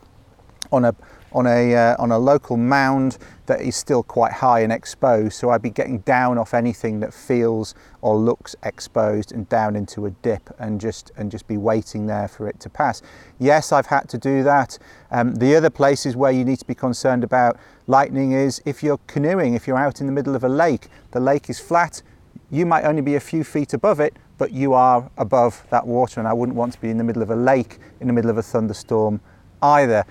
on 0.72 0.84
a 0.84 0.94
on 1.32 1.46
a 1.46 1.74
uh, 1.74 1.96
on 1.98 2.10
a 2.10 2.18
local 2.18 2.56
mound 2.56 3.18
that 3.44 3.60
is 3.60 3.76
still 3.76 4.02
quite 4.02 4.32
high 4.32 4.60
and 4.60 4.72
exposed. 4.72 5.34
So 5.34 5.50
I'd 5.50 5.62
be 5.62 5.70
getting 5.70 5.98
down 6.00 6.38
off 6.38 6.54
anything 6.54 7.00
that 7.00 7.12
feels 7.12 7.74
or 8.00 8.16
looks 8.16 8.56
exposed 8.62 9.32
and 9.32 9.48
down 9.48 9.76
into 9.76 10.06
a 10.06 10.10
dip 10.10 10.50
and 10.58 10.80
just 10.80 11.12
and 11.16 11.30
just 11.30 11.46
be 11.46 11.56
waiting 11.56 12.06
there 12.06 12.28
for 12.28 12.48
it 12.48 12.58
to 12.60 12.70
pass. 12.70 13.02
Yes, 13.38 13.70
I've 13.70 13.86
had 13.86 14.08
to 14.08 14.18
do 14.18 14.42
that. 14.44 14.78
Um, 15.10 15.34
the 15.34 15.54
other 15.54 15.70
places 15.70 16.16
where 16.16 16.32
you 16.32 16.44
need 16.44 16.58
to 16.58 16.64
be 16.64 16.74
concerned 16.74 17.22
about 17.22 17.58
lightning 17.86 18.32
is 18.32 18.62
if 18.64 18.82
you're 18.82 19.00
canoeing, 19.06 19.54
if 19.54 19.66
you're 19.66 19.78
out 19.78 20.00
in 20.00 20.06
the 20.06 20.12
middle 20.12 20.34
of 20.34 20.42
a 20.42 20.48
lake, 20.48 20.88
the 21.10 21.20
lake 21.20 21.50
is 21.50 21.60
flat 21.60 22.02
you 22.50 22.66
might 22.66 22.84
only 22.84 23.02
be 23.02 23.14
a 23.14 23.20
few 23.20 23.44
feet 23.44 23.72
above 23.72 24.00
it, 24.00 24.14
but 24.38 24.52
you 24.52 24.74
are 24.74 25.10
above 25.16 25.66
that 25.70 25.86
water, 25.86 26.20
and 26.20 26.28
I 26.28 26.32
wouldn't 26.32 26.56
want 26.56 26.72
to 26.74 26.80
be 26.80 26.90
in 26.90 26.98
the 26.98 27.04
middle 27.04 27.22
of 27.22 27.30
a 27.30 27.36
lake 27.36 27.78
in 28.00 28.06
the 28.06 28.12
middle 28.12 28.30
of 28.30 28.38
a 28.38 28.42
thunderstorm 28.42 29.20
either. 29.62 30.04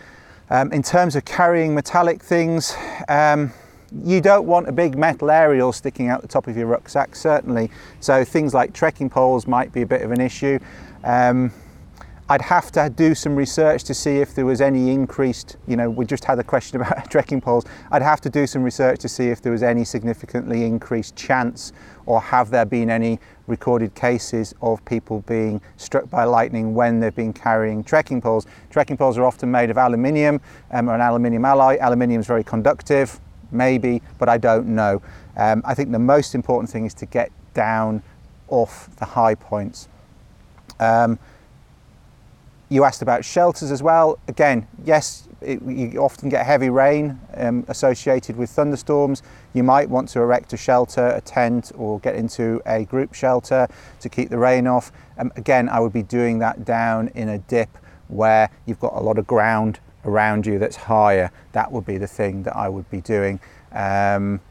Um, 0.50 0.72
in 0.72 0.84
terms 0.84 1.16
of 1.16 1.26
carrying 1.26 1.74
metallic 1.74 2.22
things, 2.22 2.76
um, 3.08 3.52
you 4.04 4.22
don't 4.22 4.46
want 4.46 4.68
a 4.68 4.72
big 4.72 4.98
metal 4.98 5.32
aerial 5.32 5.72
sticking 5.72 6.10
out 6.10 6.22
the 6.22 6.28
top 6.28 6.48
of 6.48 6.58
your 6.58 6.68
rucksack, 6.68 7.16
certainly. 7.16 7.72
So 8.00 8.24
things 8.26 8.54
like 8.54 8.74
trekking 8.74 9.10
poles 9.10 9.48
might 9.48 9.72
be 9.72 9.82
a 9.82 9.86
bit 9.86 10.02
of 10.02 10.12
an 10.12 10.22
issue. 10.22 10.60
Um, 11.04 11.52
I'd 12.28 12.42
have 12.42 12.72
to 12.72 12.90
do 12.90 13.14
some 13.14 13.36
research 13.36 13.84
to 13.84 13.94
see 13.94 14.18
if 14.18 14.34
there 14.34 14.48
was 14.48 14.60
any 14.60 14.90
increased, 14.90 15.58
you 15.68 15.76
know, 15.76 15.92
we 15.92 16.06
just 16.06 16.26
had 16.26 16.40
a 16.40 16.44
question 16.44 16.82
about 16.82 17.08
trekking 17.12 17.40
poles. 17.40 17.66
I'd 17.92 18.02
have 18.02 18.20
to 18.22 18.32
do 18.32 18.48
some 18.48 18.64
research 18.64 19.00
to 19.02 19.10
see 19.10 19.28
if 19.28 19.44
there 19.44 19.52
was 19.52 19.62
any 19.62 19.86
significantly 19.86 20.64
increased 20.64 21.16
chance 21.16 21.72
or 22.08 22.20
have 22.20 22.50
there 22.50 22.66
been 22.66 22.90
any 22.90 23.20
recorded 23.46 23.94
cases 23.94 24.56
of 24.64 24.84
people 24.86 25.22
being 25.28 25.62
struck 25.78 26.10
by 26.10 26.24
lightning 26.24 26.74
when 26.74 27.00
they've 27.00 27.16
been 27.16 27.32
carrying 27.32 27.84
trekking 27.84 28.22
poles. 28.22 28.48
Trekking 28.72 28.98
poles 28.98 29.20
are 29.20 29.26
often 29.26 29.52
made 29.52 29.70
of 29.70 29.78
aluminium 29.78 30.42
um, 30.72 30.90
or 30.90 30.96
an 30.96 31.02
aluminium 31.02 31.46
alloy. 31.46 31.78
Aluminium 31.80 32.22
is 32.22 32.26
very 32.26 32.44
conductive, 32.44 33.20
maybe, 33.52 34.02
but 34.18 34.30
I 34.30 34.40
don't 34.40 34.70
know. 34.70 35.00
Um, 35.38 35.62
I 35.64 35.76
think 35.76 35.92
the 35.92 36.00
most 36.00 36.34
important 36.34 36.72
thing 36.72 36.86
is 36.86 36.96
to 36.96 37.06
get 37.06 37.32
down 37.54 38.02
off 38.48 38.96
the 38.96 39.06
high 39.06 39.36
points. 39.36 39.90
Um, 40.80 41.20
you 42.70 42.84
asked 42.84 43.02
about 43.02 43.24
shelters 43.24 43.72
as 43.72 43.84
well. 43.84 44.18
Again, 44.28 44.68
yes, 44.84 45.28
it, 45.42 45.62
you 45.62 46.00
often 46.00 46.30
get 46.30 46.46
heavy 46.46 46.70
rain 46.70 47.20
um, 47.36 47.66
associated 47.68 48.36
with 48.36 48.50
thunderstorms. 48.50 49.22
You 49.54 49.64
might 49.64 49.90
want 49.90 50.10
to 50.10 50.20
erect 50.20 50.54
a 50.54 50.58
shelter, 50.58 51.08
a 51.08 51.22
tent, 51.22 51.72
or 51.76 52.00
get 52.00 52.16
into 52.16 52.62
a 52.66 52.86
group 52.86 53.14
shelter 53.14 53.68
to 54.00 54.10
keep 54.10 54.30
the 54.30 54.38
rain 54.38 54.68
off. 54.68 54.92
Um, 55.18 55.32
again, 55.36 55.70
I 55.70 55.80
would 55.80 55.94
be 55.94 56.04
doing 56.04 56.40
that 56.40 56.66
down 56.66 57.10
in 57.10 57.30
a 57.30 57.38
dip 57.38 57.70
where 58.08 58.50
you've 58.66 58.80
got 58.80 58.94
a 58.94 59.00
lot 59.00 59.18
of 59.18 59.28
ground 59.28 59.80
around 60.04 60.46
you 60.46 60.60
that's 60.60 60.76
higher. 60.76 61.32
That 61.52 61.72
would 61.72 61.86
be 61.86 61.98
the 61.98 62.08
thing 62.08 62.44
that 62.44 62.56
I 62.56 62.70
would 62.70 62.90
be 62.90 63.02
doing. 63.02 63.40
Um, 63.72 64.42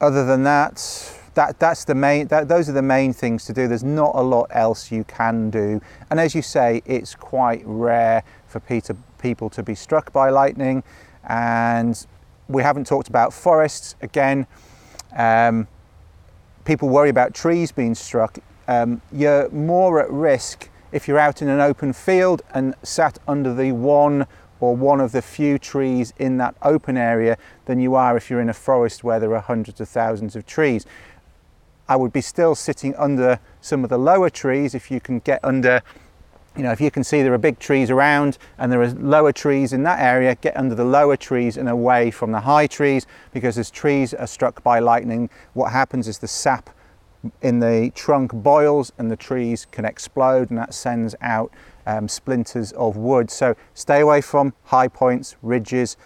other 0.00 0.24
than 0.24 0.42
that, 0.44 1.20
that 1.34 1.58
that's 1.58 1.84
the 1.84 1.94
main 1.94 2.28
that, 2.28 2.48
those 2.48 2.68
are 2.68 2.72
the 2.72 2.82
main 2.82 3.12
things 3.12 3.44
to 3.46 3.52
do. 3.52 3.68
There's 3.68 3.84
not 3.84 4.12
a 4.14 4.22
lot 4.22 4.48
else 4.50 4.90
you 4.90 5.04
can 5.04 5.50
do. 5.50 5.80
And 6.10 6.20
as 6.20 6.34
you 6.34 6.42
say 6.42 6.82
it's 6.86 7.14
quite 7.14 7.62
rare 7.64 8.22
for 8.46 8.60
Peter, 8.60 8.96
people 9.18 9.50
to 9.50 9.62
be 9.62 9.74
struck 9.74 10.12
by 10.12 10.30
lightning. 10.30 10.82
And 11.28 12.06
we 12.48 12.62
haven't 12.62 12.86
talked 12.86 13.08
about 13.08 13.32
forests. 13.32 13.96
Again 14.00 14.46
um, 15.16 15.68
people 16.64 16.88
worry 16.88 17.10
about 17.10 17.34
trees 17.34 17.72
being 17.72 17.94
struck. 17.94 18.38
Um, 18.66 19.02
you're 19.12 19.50
more 19.50 20.00
at 20.00 20.10
risk 20.10 20.70
if 20.92 21.08
you're 21.08 21.18
out 21.18 21.42
in 21.42 21.48
an 21.48 21.60
open 21.60 21.92
field 21.92 22.42
and 22.54 22.74
sat 22.82 23.18
under 23.26 23.52
the 23.52 23.72
one 23.72 24.26
or 24.60 24.74
one 24.74 25.00
of 25.00 25.12
the 25.12 25.20
few 25.20 25.58
trees 25.58 26.14
in 26.18 26.38
that 26.38 26.54
open 26.62 26.96
area 26.96 27.36
than 27.66 27.80
you 27.80 27.94
are 27.94 28.16
if 28.16 28.30
you're 28.30 28.40
in 28.40 28.48
a 28.48 28.54
forest 28.54 29.04
where 29.04 29.20
there 29.20 29.34
are 29.34 29.40
hundreds 29.40 29.80
of 29.80 29.88
thousands 29.88 30.36
of 30.36 30.46
trees. 30.46 30.86
I 31.88 31.96
would 31.96 32.12
be 32.12 32.20
still 32.20 32.54
sitting 32.54 32.94
under 32.96 33.38
some 33.60 33.84
of 33.84 33.90
the 33.90 33.98
lower 33.98 34.30
trees 34.30 34.74
if 34.74 34.90
you 34.90 35.00
can 35.00 35.18
get 35.20 35.40
under 35.44 35.82
you 36.56 36.62
know, 36.62 36.70
if 36.70 36.80
you 36.80 36.90
can 36.90 37.02
see 37.02 37.22
there 37.22 37.34
are 37.34 37.38
big 37.38 37.58
trees 37.58 37.90
around 37.90 38.38
and 38.58 38.70
there 38.70 38.80
are 38.80 38.90
lower 38.90 39.32
trees 39.32 39.72
in 39.72 39.82
that 39.82 39.98
area, 39.98 40.36
get 40.36 40.56
under 40.56 40.74
the 40.74 40.84
lower 40.84 41.16
trees 41.16 41.56
and 41.56 41.68
away 41.68 42.10
from 42.10 42.30
the 42.30 42.40
high 42.40 42.66
trees 42.66 43.06
because 43.32 43.58
as 43.58 43.70
trees 43.70 44.14
are 44.14 44.26
struck 44.26 44.62
by 44.62 44.78
lightning, 44.78 45.28
what 45.54 45.72
happens 45.72 46.06
is 46.06 46.18
the 46.18 46.28
sap 46.28 46.70
in 47.42 47.58
the 47.58 47.90
trunk 47.94 48.32
boils 48.32 48.92
and 48.98 49.10
the 49.10 49.16
trees 49.16 49.66
can 49.72 49.84
explode 49.84 50.50
and 50.50 50.58
that 50.58 50.74
sends 50.74 51.14
out 51.20 51.50
um, 51.86 52.06
splinters 52.06 52.70
of 52.72 52.96
wood. 52.96 53.30
So 53.30 53.56
stay 53.72 54.00
away 54.00 54.20
from 54.20 54.54
high 54.64 54.88
points, 54.88 55.36
ridges, 55.42 55.96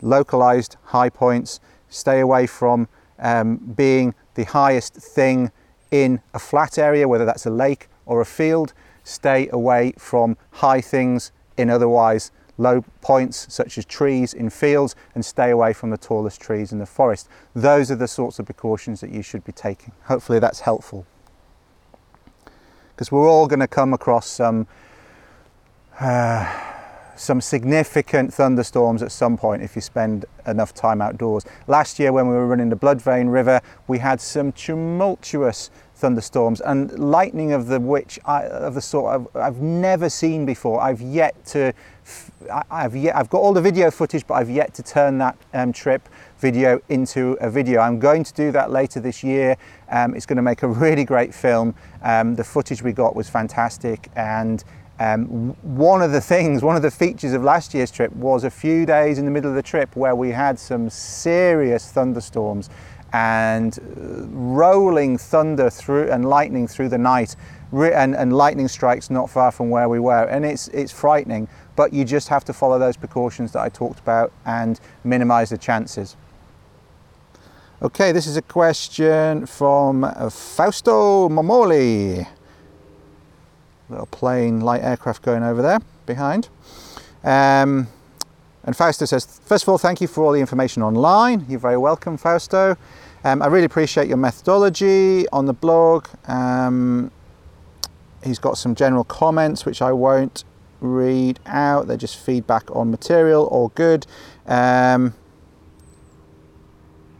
localized 0.00 0.76
high 0.84 1.10
points, 1.10 1.60
stay 1.88 2.20
away 2.20 2.46
from 2.46 2.88
um, 3.18 3.56
being 3.56 4.14
the 4.38 4.44
highest 4.44 4.94
thing 4.94 5.50
in 5.90 6.20
a 6.32 6.38
flat 6.38 6.78
area, 6.78 7.08
whether 7.08 7.24
that's 7.24 7.44
a 7.44 7.50
lake 7.50 7.88
or 8.06 8.20
a 8.20 8.24
field. 8.24 8.72
Stay 9.02 9.48
away 9.50 9.92
from 9.98 10.36
high 10.52 10.80
things 10.80 11.32
in 11.56 11.68
otherwise 11.68 12.30
low 12.56 12.84
points, 13.00 13.52
such 13.52 13.76
as 13.78 13.84
trees 13.84 14.32
in 14.32 14.48
fields, 14.48 14.94
and 15.16 15.24
stay 15.24 15.50
away 15.50 15.72
from 15.72 15.90
the 15.90 15.96
tallest 15.96 16.40
trees 16.40 16.70
in 16.70 16.78
the 16.78 16.86
forest. 16.86 17.28
Those 17.54 17.90
are 17.90 17.96
the 17.96 18.06
sorts 18.06 18.38
of 18.38 18.46
precautions 18.46 19.00
that 19.00 19.10
you 19.10 19.22
should 19.22 19.44
be 19.44 19.50
taking. 19.50 19.92
Hopefully, 20.04 20.38
that's 20.38 20.60
helpful. 20.60 21.04
Because 22.94 23.10
we're 23.10 23.28
all 23.28 23.48
going 23.48 23.60
to 23.60 23.68
come 23.68 23.92
across 23.92 24.28
some. 24.28 24.68
Uh, 25.98 26.77
some 27.18 27.40
significant 27.40 28.32
thunderstorms 28.32 29.02
at 29.02 29.12
some 29.12 29.36
point 29.36 29.62
if 29.62 29.74
you 29.74 29.82
spend 29.82 30.24
enough 30.46 30.72
time 30.72 31.02
outdoors. 31.02 31.44
Last 31.66 31.98
year, 31.98 32.12
when 32.12 32.28
we 32.28 32.34
were 32.34 32.46
running 32.46 32.68
the 32.68 32.76
Bloodvein 32.76 33.28
River, 33.28 33.60
we 33.86 33.98
had 33.98 34.20
some 34.20 34.52
tumultuous 34.52 35.70
thunderstorms 35.98 36.60
and 36.60 36.96
lightning 36.96 37.52
of 37.52 37.66
the 37.66 37.80
which 37.80 38.20
I, 38.24 38.44
of 38.44 38.74
the 38.74 38.80
sort 38.80 39.20
I've, 39.20 39.36
I've 39.36 39.60
never 39.60 40.08
seen 40.08 40.46
before. 40.46 40.80
I've 40.80 41.00
yet 41.00 41.44
to, 41.46 41.72
I've 42.70 42.94
yet, 42.94 43.16
I've 43.16 43.28
got 43.28 43.38
all 43.38 43.52
the 43.52 43.60
video 43.60 43.90
footage, 43.90 44.24
but 44.26 44.34
I've 44.34 44.48
yet 44.48 44.74
to 44.74 44.82
turn 44.82 45.18
that 45.18 45.36
um, 45.52 45.72
trip 45.72 46.08
video 46.38 46.80
into 46.88 47.36
a 47.40 47.50
video. 47.50 47.80
I'm 47.80 47.98
going 47.98 48.22
to 48.22 48.32
do 48.32 48.52
that 48.52 48.70
later 48.70 49.00
this 49.00 49.24
year. 49.24 49.56
Um, 49.90 50.14
it's 50.14 50.24
going 50.24 50.36
to 50.36 50.42
make 50.42 50.62
a 50.62 50.68
really 50.84 51.04
great 51.04 51.34
film. 51.34 51.74
Um, 52.02 52.36
the 52.36 52.44
footage 52.44 52.80
we 52.80 52.92
got 52.92 53.16
was 53.16 53.28
fantastic 53.28 54.08
and 54.14 54.62
um, 55.00 55.54
one 55.62 56.02
of 56.02 56.10
the 56.10 56.20
things, 56.20 56.62
one 56.62 56.74
of 56.74 56.82
the 56.82 56.90
features 56.90 57.32
of 57.32 57.44
last 57.44 57.72
year's 57.72 57.90
trip 57.90 58.12
was 58.16 58.44
a 58.44 58.50
few 58.50 58.84
days 58.84 59.18
in 59.18 59.24
the 59.24 59.30
middle 59.30 59.50
of 59.50 59.56
the 59.56 59.62
trip 59.62 59.94
where 59.94 60.14
we 60.14 60.30
had 60.30 60.58
some 60.58 60.90
serious 60.90 61.92
thunderstorms 61.92 62.68
and 63.12 63.78
uh, 63.78 64.26
rolling 64.28 65.16
thunder 65.16 65.70
through 65.70 66.10
and 66.10 66.28
lightning 66.28 66.66
through 66.66 66.88
the 66.88 66.98
night 66.98 67.36
and, 67.72 68.14
and 68.14 68.32
lightning 68.32 68.68
strikes 68.68 69.08
not 69.08 69.30
far 69.30 69.50
from 69.50 69.70
where 69.70 69.88
we 69.88 69.98
were 69.98 70.24
and 70.24 70.44
it's 70.44 70.68
it's 70.68 70.92
frightening 70.92 71.48
but 71.74 71.92
you 71.92 72.04
just 72.04 72.28
have 72.28 72.44
to 72.44 72.52
follow 72.52 72.78
those 72.78 72.96
precautions 72.96 73.52
that 73.52 73.60
I 73.60 73.68
talked 73.68 74.00
about 74.00 74.32
and 74.44 74.80
minimize 75.04 75.50
the 75.50 75.58
chances. 75.58 76.16
Okay, 77.80 78.10
this 78.10 78.26
is 78.26 78.36
a 78.36 78.42
question 78.42 79.46
from 79.46 80.02
Fausto 80.28 81.28
Momoli 81.28 82.26
little 83.88 84.06
plane 84.06 84.60
light 84.60 84.82
aircraft 84.82 85.22
going 85.22 85.42
over 85.42 85.62
there 85.62 85.80
behind. 86.06 86.48
Um, 87.24 87.88
and 88.64 88.76
Fausto 88.76 89.06
says, 89.06 89.40
first 89.44 89.64
of 89.64 89.68
all, 89.68 89.78
thank 89.78 90.00
you 90.00 90.06
for 90.06 90.24
all 90.24 90.32
the 90.32 90.40
information 90.40 90.82
online. 90.82 91.46
You're 91.48 91.60
very 91.60 91.78
welcome, 91.78 92.16
Fausto. 92.16 92.76
Um, 93.24 93.42
I 93.42 93.46
really 93.46 93.64
appreciate 93.64 94.08
your 94.08 94.16
methodology 94.16 95.26
on 95.28 95.46
the 95.46 95.52
blog. 95.52 96.06
Um, 96.26 97.10
he's 98.22 98.38
got 98.38 98.58
some 98.58 98.74
general 98.74 99.04
comments 99.04 99.64
which 99.64 99.82
I 99.82 99.92
won't 99.92 100.44
read 100.80 101.40
out. 101.46 101.86
They're 101.86 101.96
just 101.96 102.16
feedback 102.16 102.70
on 102.74 102.90
material, 102.90 103.46
all 103.46 103.68
good. 103.74 104.06
Um, 104.46 105.14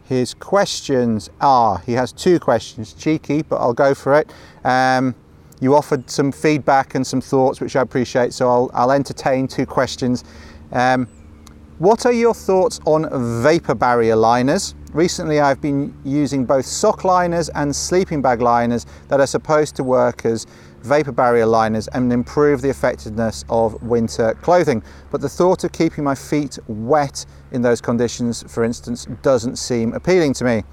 his 0.05 0.33
questions 0.33 1.29
are, 1.39 1.79
he 1.79 1.93
has 1.93 2.11
two 2.11 2.39
questions, 2.39 2.93
cheeky, 2.93 3.43
but 3.43 3.57
I'll 3.57 3.73
go 3.73 3.93
for 3.93 4.17
it. 4.19 4.31
Um, 4.63 5.15
you 5.59 5.75
offered 5.75 6.09
some 6.09 6.31
feedback 6.31 6.95
and 6.95 7.05
some 7.05 7.21
thoughts, 7.21 7.59
which 7.61 7.75
I 7.75 7.81
appreciate. 7.81 8.33
So 8.33 8.49
I'll, 8.49 8.71
I'll 8.73 8.91
entertain 8.91 9.47
two 9.47 9.65
questions. 9.65 10.23
Um, 10.71 11.07
what 11.79 12.05
are 12.05 12.11
your 12.11 12.33
thoughts 12.33 12.79
on 12.85 13.07
vapor 13.41 13.75
barrier 13.75 14.15
liners? 14.15 14.75
Recently, 14.91 15.39
I've 15.39 15.61
been 15.61 15.97
using 16.03 16.45
both 16.45 16.65
sock 16.65 17.03
liners 17.03 17.47
and 17.49 17.73
sleeping 17.73 18.21
bag 18.21 18.41
liners 18.41 18.85
that 19.07 19.19
are 19.19 19.27
supposed 19.27 19.75
to 19.77 19.83
work 19.83 20.25
as 20.25 20.45
vapor 20.81 21.11
barrier 21.11 21.45
liners 21.45 21.87
and 21.89 22.11
improve 22.11 22.61
the 22.61 22.69
effectiveness 22.69 23.45
of 23.49 23.81
winter 23.83 24.33
clothing. 24.41 24.83
But 25.11 25.21
the 25.21 25.29
thought 25.29 25.63
of 25.63 25.71
keeping 25.71 26.03
my 26.03 26.15
feet 26.15 26.57
wet 26.67 27.25
in 27.51 27.61
those 27.61 27.81
conditions, 27.81 28.43
for 28.51 28.63
instance, 28.63 29.07
doesn't 29.21 29.57
seem 29.57 29.93
appealing 29.93 30.33
to 30.35 30.43
me. 30.43 30.63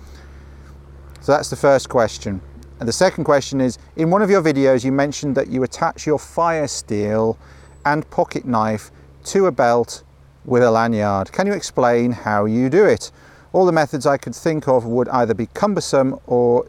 So 1.20 1.32
that's 1.32 1.50
the 1.50 1.56
first 1.56 1.88
question. 1.88 2.40
And 2.78 2.88
the 2.88 2.92
second 2.92 3.24
question 3.24 3.60
is 3.60 3.78
in 3.96 4.10
one 4.10 4.22
of 4.22 4.30
your 4.30 4.42
videos, 4.42 4.84
you 4.84 4.92
mentioned 4.92 5.34
that 5.36 5.48
you 5.48 5.62
attach 5.62 6.06
your 6.06 6.18
fire 6.18 6.68
steel 6.68 7.38
and 7.84 8.08
pocket 8.10 8.44
knife 8.44 8.90
to 9.24 9.46
a 9.46 9.52
belt 9.52 10.02
with 10.44 10.62
a 10.62 10.70
lanyard. 10.70 11.32
Can 11.32 11.46
you 11.46 11.52
explain 11.52 12.12
how 12.12 12.44
you 12.44 12.68
do 12.68 12.84
it? 12.84 13.10
All 13.52 13.64
the 13.64 13.72
methods 13.72 14.06
I 14.06 14.18
could 14.18 14.34
think 14.34 14.68
of 14.68 14.84
would 14.84 15.08
either 15.08 15.34
be 15.34 15.46
cumbersome 15.46 16.18
or 16.26 16.68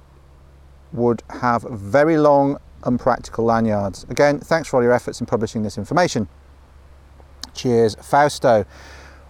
would 0.94 1.24
have 1.42 1.64
very 1.64 2.18
long 2.18 2.58
unpractical 2.84 3.44
lanyards. 3.44 4.06
Again, 4.10 4.40
thanks 4.40 4.70
for 4.70 4.78
all 4.78 4.84
your 4.84 4.94
efforts 4.94 5.20
in 5.20 5.26
publishing 5.26 5.64
this 5.64 5.78
information. 5.78 6.28
Cheers, 7.54 7.96
Fausto. 7.96 8.66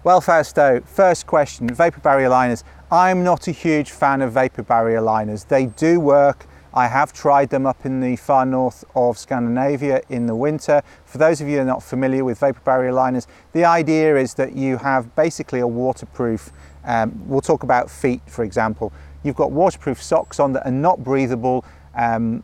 Well, 0.03 0.21
Fausto, 0.21 0.81
first 0.85 1.25
question 1.25 1.67
vapor 1.73 2.01
barrier 2.01 2.29
liners. 2.29 2.63
I'm 2.91 3.23
not 3.23 3.47
a 3.47 3.51
huge 3.51 3.91
fan 3.91 4.21
of 4.21 4.33
vapor 4.33 4.63
barrier 4.63 5.01
liners. 5.01 5.45
They 5.45 5.65
do 5.65 5.99
work. 5.99 6.45
I 6.77 6.85
have 6.85 7.11
tried 7.11 7.49
them 7.49 7.65
up 7.65 7.87
in 7.87 8.01
the 8.01 8.17
far 8.17 8.45
north 8.45 8.85
of 8.95 9.17
Scandinavia 9.17 10.03
in 10.09 10.27
the 10.27 10.35
winter. 10.35 10.83
For 11.05 11.17
those 11.17 11.41
of 11.41 11.47
you 11.47 11.55
who 11.55 11.61
are 11.63 11.65
not 11.65 11.81
familiar 11.81 12.23
with 12.23 12.37
vapor 12.37 12.59
barrier 12.63 12.93
liners, 12.93 13.25
the 13.53 13.65
idea 13.65 14.15
is 14.15 14.35
that 14.35 14.55
you 14.55 14.77
have 14.77 15.15
basically 15.15 15.59
a 15.59 15.65
waterproof, 15.65 16.51
um, 16.83 17.19
we'll 17.27 17.41
talk 17.41 17.63
about 17.63 17.89
feet 17.89 18.21
for 18.27 18.43
example. 18.43 18.93
You've 19.23 19.35
got 19.35 19.51
waterproof 19.51 19.99
socks 19.99 20.39
on 20.39 20.53
that 20.53 20.67
are 20.67 20.71
not 20.71 21.03
breathable 21.03 21.65
um, 21.95 22.43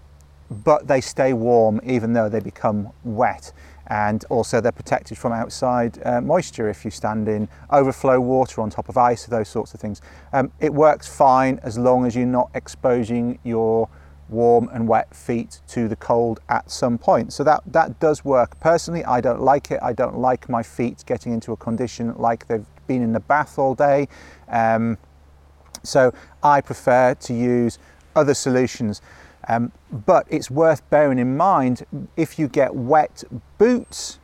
but 0.50 0.88
they 0.88 1.00
stay 1.00 1.34
warm 1.34 1.80
even 1.84 2.14
though 2.14 2.28
they 2.28 2.40
become 2.40 2.92
wet 3.04 3.54
and 3.86 4.26
also 4.32 4.60
they're 4.60 4.72
protected 4.72 5.16
from 5.16 5.32
outside 5.32 6.00
uh, 6.08 6.22
moisture 6.22 6.70
if 6.70 6.84
you 6.84 6.90
stand 6.90 7.28
in 7.28 7.48
overflow 7.70 8.20
water 8.20 8.62
on 8.62 8.72
top 8.72 8.90
of 8.90 8.98
ice, 8.98 9.28
those 9.28 9.48
sorts 9.48 9.76
of 9.76 9.80
things. 9.80 10.02
Um, 10.32 10.52
it 10.60 10.74
works 10.74 11.08
fine 11.08 11.60
as 11.62 11.78
long 11.78 12.08
as 12.08 12.16
you're 12.16 12.26
not 12.26 12.50
exposing 12.56 13.38
your 13.44 13.88
warm 14.34 14.70
and 14.74 14.88
wet 14.88 15.16
feet 15.16 15.62
to 15.70 15.88
the 15.88 15.96
cold 15.96 16.40
at 16.50 16.70
some 16.70 16.98
point. 16.98 17.32
So 17.32 17.44
that, 17.44 17.62
that 17.68 18.00
does 18.00 18.26
work. 18.26 18.60
Personally, 18.60 19.06
I 19.06 19.22
don't 19.22 19.42
like 19.42 19.72
it. 19.72 19.80
I 19.82 19.94
don't 19.94 20.18
like 20.18 20.50
my 20.50 20.64
feet 20.64 21.04
getting 21.06 21.32
into 21.32 21.52
a 21.52 21.58
condition 21.58 22.14
like 22.18 22.48
they've 22.48 22.66
been 22.88 23.02
in 23.02 23.14
the 23.14 23.20
bath 23.20 23.58
all 23.58 23.76
day. 23.76 24.08
Um, 24.50 24.98
so 25.84 26.14
I 26.42 26.62
prefer 26.62 27.14
to 27.16 27.34
use 27.34 27.80
other 28.16 28.34
solutions. 28.34 29.02
Um, 29.48 29.72
but 29.92 30.26
it's 30.30 30.50
worth 30.50 30.90
bearing 30.90 31.20
in 31.20 31.36
mind 31.36 31.86
if 32.16 32.40
you 32.40 32.48
get 32.48 32.74
wet 32.76 33.24
boots, 33.58 34.20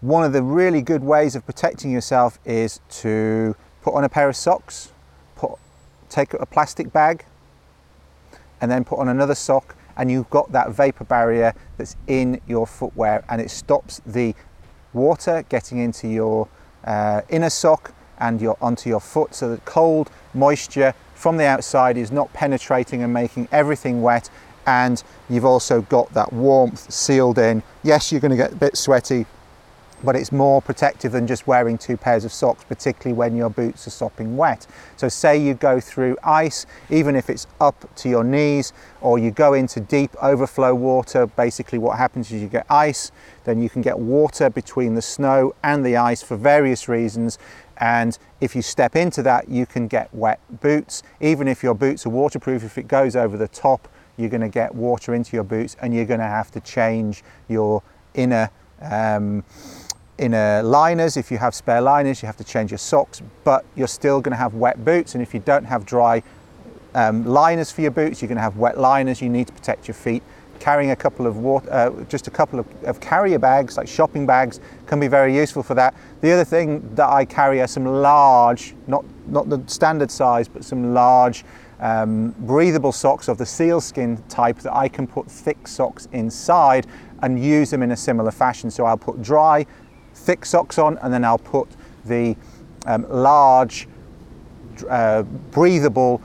one 0.00 0.24
of 0.24 0.32
the 0.32 0.42
really 0.42 0.82
good 0.82 1.02
ways 1.02 1.34
of 1.34 1.44
protecting 1.44 1.90
yourself 1.90 2.38
is 2.44 2.80
to 2.90 3.56
put 3.82 3.94
on 3.94 4.04
a 4.04 4.08
pair 4.08 4.28
of 4.28 4.36
socks, 4.36 4.92
put, 5.36 5.52
take 6.08 6.34
a 6.34 6.46
plastic 6.46 6.92
bag, 6.92 7.24
and 8.60 8.70
then 8.70 8.84
put 8.84 8.98
on 8.98 9.08
another 9.08 9.34
sock, 9.34 9.76
and 9.96 10.10
you've 10.10 10.30
got 10.30 10.50
that 10.52 10.70
vapor 10.70 11.04
barrier 11.04 11.54
that's 11.76 11.96
in 12.06 12.40
your 12.46 12.66
footwear, 12.66 13.24
and 13.28 13.40
it 13.40 13.50
stops 13.50 14.00
the 14.06 14.34
water 14.92 15.44
getting 15.48 15.78
into 15.78 16.08
your 16.08 16.48
uh, 16.84 17.22
inner 17.28 17.50
sock 17.50 17.92
and 18.18 18.40
your 18.40 18.56
onto 18.60 18.88
your 18.88 19.00
foot, 19.00 19.34
so 19.34 19.50
that 19.50 19.64
cold 19.64 20.10
moisture 20.34 20.94
from 21.14 21.36
the 21.36 21.44
outside 21.44 21.96
is 21.96 22.12
not 22.12 22.32
penetrating 22.32 23.02
and 23.02 23.12
making 23.12 23.48
everything 23.50 24.02
wet 24.02 24.30
and 24.68 25.02
you've 25.30 25.46
also 25.46 25.80
got 25.82 26.12
that 26.12 26.30
warmth 26.30 26.92
sealed 26.92 27.38
in. 27.38 27.62
Yes, 27.82 28.12
you're 28.12 28.20
going 28.20 28.30
to 28.32 28.36
get 28.36 28.52
a 28.52 28.56
bit 28.56 28.76
sweaty, 28.76 29.24
but 30.02 30.16
it's 30.16 30.32
more 30.32 30.62
protective 30.62 31.12
than 31.12 31.26
just 31.26 31.46
wearing 31.46 31.78
two 31.78 31.96
pairs 31.96 32.24
of 32.24 32.32
socks, 32.32 32.64
particularly 32.64 33.16
when 33.16 33.36
your 33.36 33.50
boots 33.50 33.86
are 33.86 33.90
sopping 33.90 34.36
wet. 34.36 34.66
So, 34.96 35.08
say 35.08 35.38
you 35.38 35.54
go 35.54 35.80
through 35.80 36.16
ice, 36.22 36.66
even 36.90 37.16
if 37.16 37.28
it's 37.28 37.46
up 37.60 37.94
to 37.96 38.08
your 38.08 38.24
knees, 38.24 38.72
or 39.00 39.18
you 39.18 39.30
go 39.30 39.54
into 39.54 39.80
deep 39.80 40.10
overflow 40.22 40.74
water, 40.74 41.26
basically, 41.26 41.78
what 41.78 41.98
happens 41.98 42.30
is 42.30 42.40
you 42.40 42.48
get 42.48 42.66
ice, 42.70 43.10
then 43.44 43.60
you 43.60 43.68
can 43.68 43.82
get 43.82 43.98
water 43.98 44.50
between 44.50 44.94
the 44.94 45.02
snow 45.02 45.54
and 45.62 45.84
the 45.84 45.96
ice 45.96 46.22
for 46.22 46.36
various 46.36 46.88
reasons. 46.88 47.38
And 47.78 48.18
if 48.40 48.56
you 48.56 48.62
step 48.62 48.96
into 48.96 49.22
that, 49.22 49.48
you 49.48 49.64
can 49.64 49.86
get 49.86 50.12
wet 50.12 50.40
boots. 50.60 51.02
Even 51.20 51.46
if 51.46 51.62
your 51.62 51.74
boots 51.74 52.04
are 52.06 52.10
waterproof, 52.10 52.64
if 52.64 52.76
it 52.76 52.88
goes 52.88 53.14
over 53.14 53.36
the 53.36 53.48
top, 53.48 53.88
you're 54.16 54.28
going 54.28 54.40
to 54.40 54.48
get 54.48 54.74
water 54.74 55.14
into 55.14 55.36
your 55.36 55.44
boots 55.44 55.76
and 55.80 55.94
you're 55.94 56.04
going 56.04 56.20
to 56.20 56.26
have 56.26 56.50
to 56.50 56.60
change 56.60 57.22
your 57.48 57.82
inner 58.14 58.50
um, 58.82 59.44
inner 60.18 60.62
liners. 60.62 61.16
If 61.16 61.30
you 61.30 61.38
have 61.38 61.54
spare 61.54 61.80
liners 61.80 62.22
you 62.22 62.26
have 62.26 62.36
to 62.36 62.44
change 62.44 62.70
your 62.70 62.78
socks 62.78 63.22
but 63.44 63.64
you're 63.74 63.88
still 63.88 64.20
going 64.20 64.32
to 64.32 64.38
have 64.38 64.54
wet 64.54 64.84
boots. 64.84 65.14
And 65.14 65.22
if 65.22 65.34
you 65.34 65.40
don't 65.40 65.64
have 65.64 65.86
dry 65.86 66.22
um, 66.94 67.24
liners 67.24 67.70
for 67.70 67.80
your 67.82 67.90
boots 67.90 68.20
you're 68.20 68.28
going 68.28 68.36
to 68.36 68.42
have 68.42 68.56
wet 68.56 68.78
liners. 68.78 69.20
You 69.20 69.28
need 69.28 69.46
to 69.46 69.52
protect 69.52 69.88
your 69.88 69.94
feet. 69.94 70.22
Carrying 70.60 70.90
a 70.90 70.96
couple 70.96 71.26
of 71.26 71.36
water, 71.36 71.72
uh, 71.72 72.04
just 72.04 72.26
a 72.26 72.32
couple 72.32 72.58
of, 72.58 72.66
of, 72.84 73.00
carrier 73.00 73.38
bags 73.38 73.76
like 73.76 73.86
shopping 73.86 74.26
bags 74.26 74.58
can 74.86 74.98
be 74.98 75.06
very 75.06 75.34
useful 75.34 75.62
for 75.62 75.74
that. 75.74 75.94
The 76.20 76.32
other 76.32 76.44
thing 76.44 76.94
that 76.96 77.08
i 77.08 77.24
carry 77.24 77.60
are 77.60 77.68
some 77.68 77.84
large 77.84 78.74
not 78.88 79.04
not 79.28 79.48
the 79.48 79.62
standard 79.66 80.10
size 80.10 80.48
but 80.48 80.64
some 80.64 80.94
large 80.94 81.44
um, 81.80 82.34
breathable 82.40 82.92
socks 82.92 83.28
of 83.28 83.38
the 83.38 83.46
sealskin 83.46 84.22
type 84.28 84.58
that 84.58 84.74
I 84.74 84.88
can 84.88 85.06
put 85.06 85.30
thick 85.30 85.68
socks 85.68 86.08
inside 86.12 86.86
and 87.22 87.42
use 87.42 87.70
them 87.70 87.82
in 87.82 87.92
a 87.92 87.96
similar 87.96 88.30
fashion. 88.30 88.70
So 88.70 88.84
I'll 88.84 88.96
put 88.96 89.22
dry, 89.22 89.66
thick 90.18 90.44
socks 90.44 90.78
on, 90.78 90.98
and 90.98 91.12
then 91.12 91.24
I'll 91.24 91.38
put 91.38 91.68
the 92.04 92.36
um, 92.86 93.06
large, 93.08 93.88
uh, 94.88 95.22
breathable, 95.22 96.20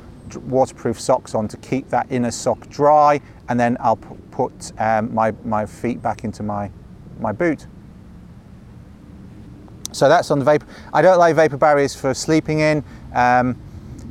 waterproof 0.45 0.99
socks 0.99 1.35
on 1.35 1.47
to 1.47 1.57
keep 1.57 1.89
that 1.89 2.07
inner 2.09 2.31
sock 2.31 2.69
dry, 2.69 3.21
and 3.49 3.59
then 3.59 3.77
I'll 3.79 3.97
put 4.31 4.71
um, 4.79 5.13
my, 5.13 5.31
my 5.43 5.65
feet 5.65 6.01
back 6.01 6.23
into 6.23 6.43
my, 6.43 6.71
my 7.19 7.31
boot. 7.31 7.67
So 9.91 10.09
that's 10.09 10.31
on 10.31 10.39
the 10.39 10.45
vapor. 10.45 10.65
I 10.91 11.01
don't 11.01 11.19
like 11.19 11.35
vapor 11.35 11.57
barriers 11.57 11.95
for 11.95 12.13
sleeping 12.13 12.59
in. 12.59 12.83
Um, 13.13 13.55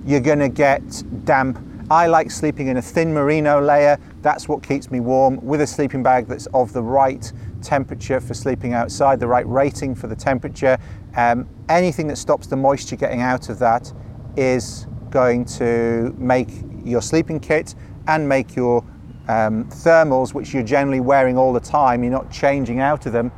you're 0.06 0.20
going 0.20 0.38
to 0.38 0.48
get 0.48 0.82
damp. 1.24 1.58
I 1.90 2.06
like 2.06 2.30
sleeping 2.30 2.68
in 2.68 2.76
a 2.76 2.82
thin 2.82 3.12
merino 3.12 3.60
layer. 3.60 3.98
That's 4.22 4.48
what 4.48 4.62
keeps 4.62 4.90
me 4.90 5.00
warm 5.00 5.44
with 5.44 5.60
a 5.60 5.66
sleeping 5.66 6.02
bag 6.02 6.28
that's 6.28 6.46
of 6.46 6.72
the 6.72 6.82
right 6.82 7.32
temperature 7.62 8.20
for 8.20 8.34
sleeping 8.34 8.74
outside, 8.74 9.20
the 9.20 9.26
right 9.26 9.48
rating 9.48 9.94
for 9.94 10.06
the 10.06 10.16
temperature. 10.16 10.76
Um, 11.16 11.48
anything 11.68 12.06
that 12.08 12.16
stops 12.16 12.46
the 12.46 12.56
moisture 12.56 12.96
getting 12.96 13.20
out 13.20 13.48
of 13.48 13.58
that 13.60 13.92
is 14.36 14.86
going 15.10 15.44
to 15.44 16.14
make 16.18 16.48
your 16.84 17.02
sleeping 17.02 17.38
kit 17.38 17.74
and 18.08 18.28
make 18.28 18.56
your 18.56 18.84
um, 19.28 19.64
thermals, 19.66 20.34
which 20.34 20.52
you're 20.52 20.62
generally 20.62 21.00
wearing 21.00 21.38
all 21.38 21.52
the 21.52 21.60
time, 21.60 22.02
you're 22.02 22.12
not 22.12 22.30
changing 22.30 22.80
out 22.80 23.06
of 23.06 23.12
them. 23.12 23.30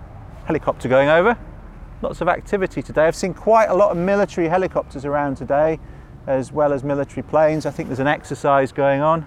Helicopter 0.46 0.88
going 0.88 1.08
over. 1.08 1.36
Lots 2.02 2.20
of 2.20 2.28
activity 2.28 2.82
today. 2.82 3.06
I've 3.06 3.16
seen 3.16 3.34
quite 3.34 3.66
a 3.66 3.74
lot 3.74 3.90
of 3.90 3.96
military 3.96 4.48
helicopters 4.48 5.04
around 5.04 5.36
today 5.36 5.78
as 6.26 6.52
well 6.52 6.72
as 6.72 6.84
military 6.84 7.22
planes. 7.22 7.66
I 7.66 7.70
think 7.70 7.88
there's 7.88 8.00
an 8.00 8.06
exercise 8.06 8.72
going 8.72 9.00
on. 9.00 9.26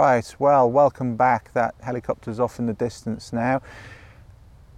Right, 0.00 0.34
well, 0.38 0.70
welcome 0.70 1.14
back. 1.14 1.52
That 1.52 1.74
helicopter's 1.82 2.40
off 2.40 2.58
in 2.58 2.64
the 2.64 2.72
distance 2.72 3.34
now. 3.34 3.60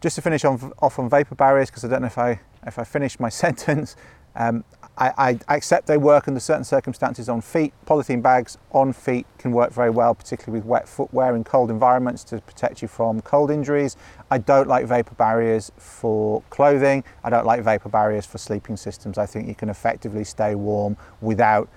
Just 0.01 0.17
to 0.17 0.21
finish 0.21 0.45
on, 0.45 0.73
off 0.81 0.99
on 0.99 1.09
vapor 1.09 1.37
barriers, 1.37 1.71
because 1.71 1.85
I 1.85 1.89
don't 1.89 2.01
know 2.01 2.09
if 2.09 2.19
I 2.19 2.41
if 2.67 2.77
I 2.77 2.83
finished 2.83 3.21
my 3.21 3.29
sentence. 3.45 3.95
Um, 4.35 4.65
I, 4.99 5.39
I, 5.49 5.55
accept 5.55 5.87
they 5.87 5.97
work 5.97 6.27
under 6.27 6.41
certain 6.41 6.65
circumstances 6.65 7.29
on 7.29 7.41
feet. 7.41 7.73
Polythene 7.87 8.21
bags 8.21 8.59
on 8.73 8.93
feet 8.93 9.27
can 9.39 9.53
work 9.53 9.73
very 9.73 9.91
well, 9.91 10.13
particularly 10.13 10.59
with 10.59 10.67
wet 10.67 10.89
footwear 10.89 11.37
in 11.37 11.45
cold 11.45 11.71
environments 11.71 12.25
to 12.25 12.41
protect 12.41 12.83
you 12.83 12.89
from 12.89 13.21
cold 13.21 13.53
injuries. 13.53 13.97
I 14.29 14.39
don't 14.39 14.67
like 14.67 14.87
vapor 14.87 15.15
barriers 15.15 15.71
for 15.77 16.43
clothing. 16.51 17.05
I 17.23 17.31
don't 17.31 17.47
like 17.47 17.63
vapor 17.63 17.91
barriers 17.91 18.27
for 18.27 18.39
sleeping 18.39 18.77
systems. 18.77 19.19
I 19.19 19.27
think 19.27 19.47
you 19.47 19.55
can 19.55 19.69
effectively 19.69 20.25
stay 20.25 20.57
warm 20.57 20.97
without 21.21 21.69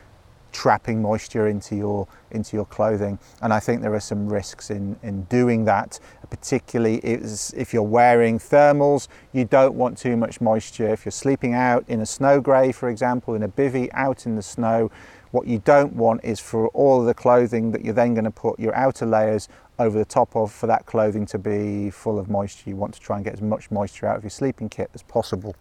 trapping 0.56 1.02
moisture 1.02 1.48
into 1.48 1.76
your 1.76 2.08
into 2.32 2.56
your 2.56 2.66
clothing. 2.66 3.20
And 3.42 3.54
I 3.54 3.60
think 3.60 3.82
there 3.82 3.94
are 3.94 4.00
some 4.00 4.28
risks 4.28 4.72
in, 4.72 4.98
in 5.04 5.24
doing 5.24 5.66
that, 5.66 6.00
particularly 6.30 6.96
if 7.04 7.74
you're 7.74 7.84
wearing 7.84 8.40
thermals, 8.40 9.10
you 9.34 9.44
don't 9.44 9.76
want 9.76 9.98
too 9.98 10.16
much 10.16 10.40
moisture. 10.40 10.88
If 10.88 11.04
you're 11.04 11.12
sleeping 11.12 11.54
out 11.54 11.84
in 11.90 12.00
a 12.00 12.06
snow 12.06 12.40
grave, 12.40 12.76
for 12.76 12.90
example, 12.90 13.36
in 13.36 13.44
a 13.44 13.50
bivy 13.50 13.90
out 13.94 14.26
in 14.26 14.36
the 14.36 14.42
snow, 14.42 14.92
what 15.32 15.46
you 15.46 15.60
don't 15.60 15.94
want 15.94 16.24
is 16.24 16.40
for 16.40 16.70
all 16.70 17.04
the 17.04 17.14
clothing 17.14 17.72
that 17.72 17.84
you're 17.84 17.94
then 17.94 18.14
going 18.14 18.24
to 18.24 18.32
put 18.32 18.58
your 18.58 18.74
outer 18.76 19.06
layers 19.06 19.50
over 19.78 19.98
the 20.00 20.06
top 20.06 20.34
of 20.38 20.54
for 20.54 20.68
that 20.68 20.86
clothing 20.86 21.26
to 21.26 21.38
be 21.38 21.90
full 21.90 22.18
of 22.18 22.30
moisture. 22.30 22.70
You 22.70 22.78
want 22.78 22.94
to 22.94 23.02
try 23.02 23.18
and 23.18 23.26
get 23.26 23.34
as 23.34 23.42
much 23.42 23.70
moisture 23.72 24.08
out 24.08 24.16
of 24.16 24.24
your 24.24 24.30
sleeping 24.30 24.70
kit 24.70 24.90
as 24.94 25.04
possible 25.04 25.54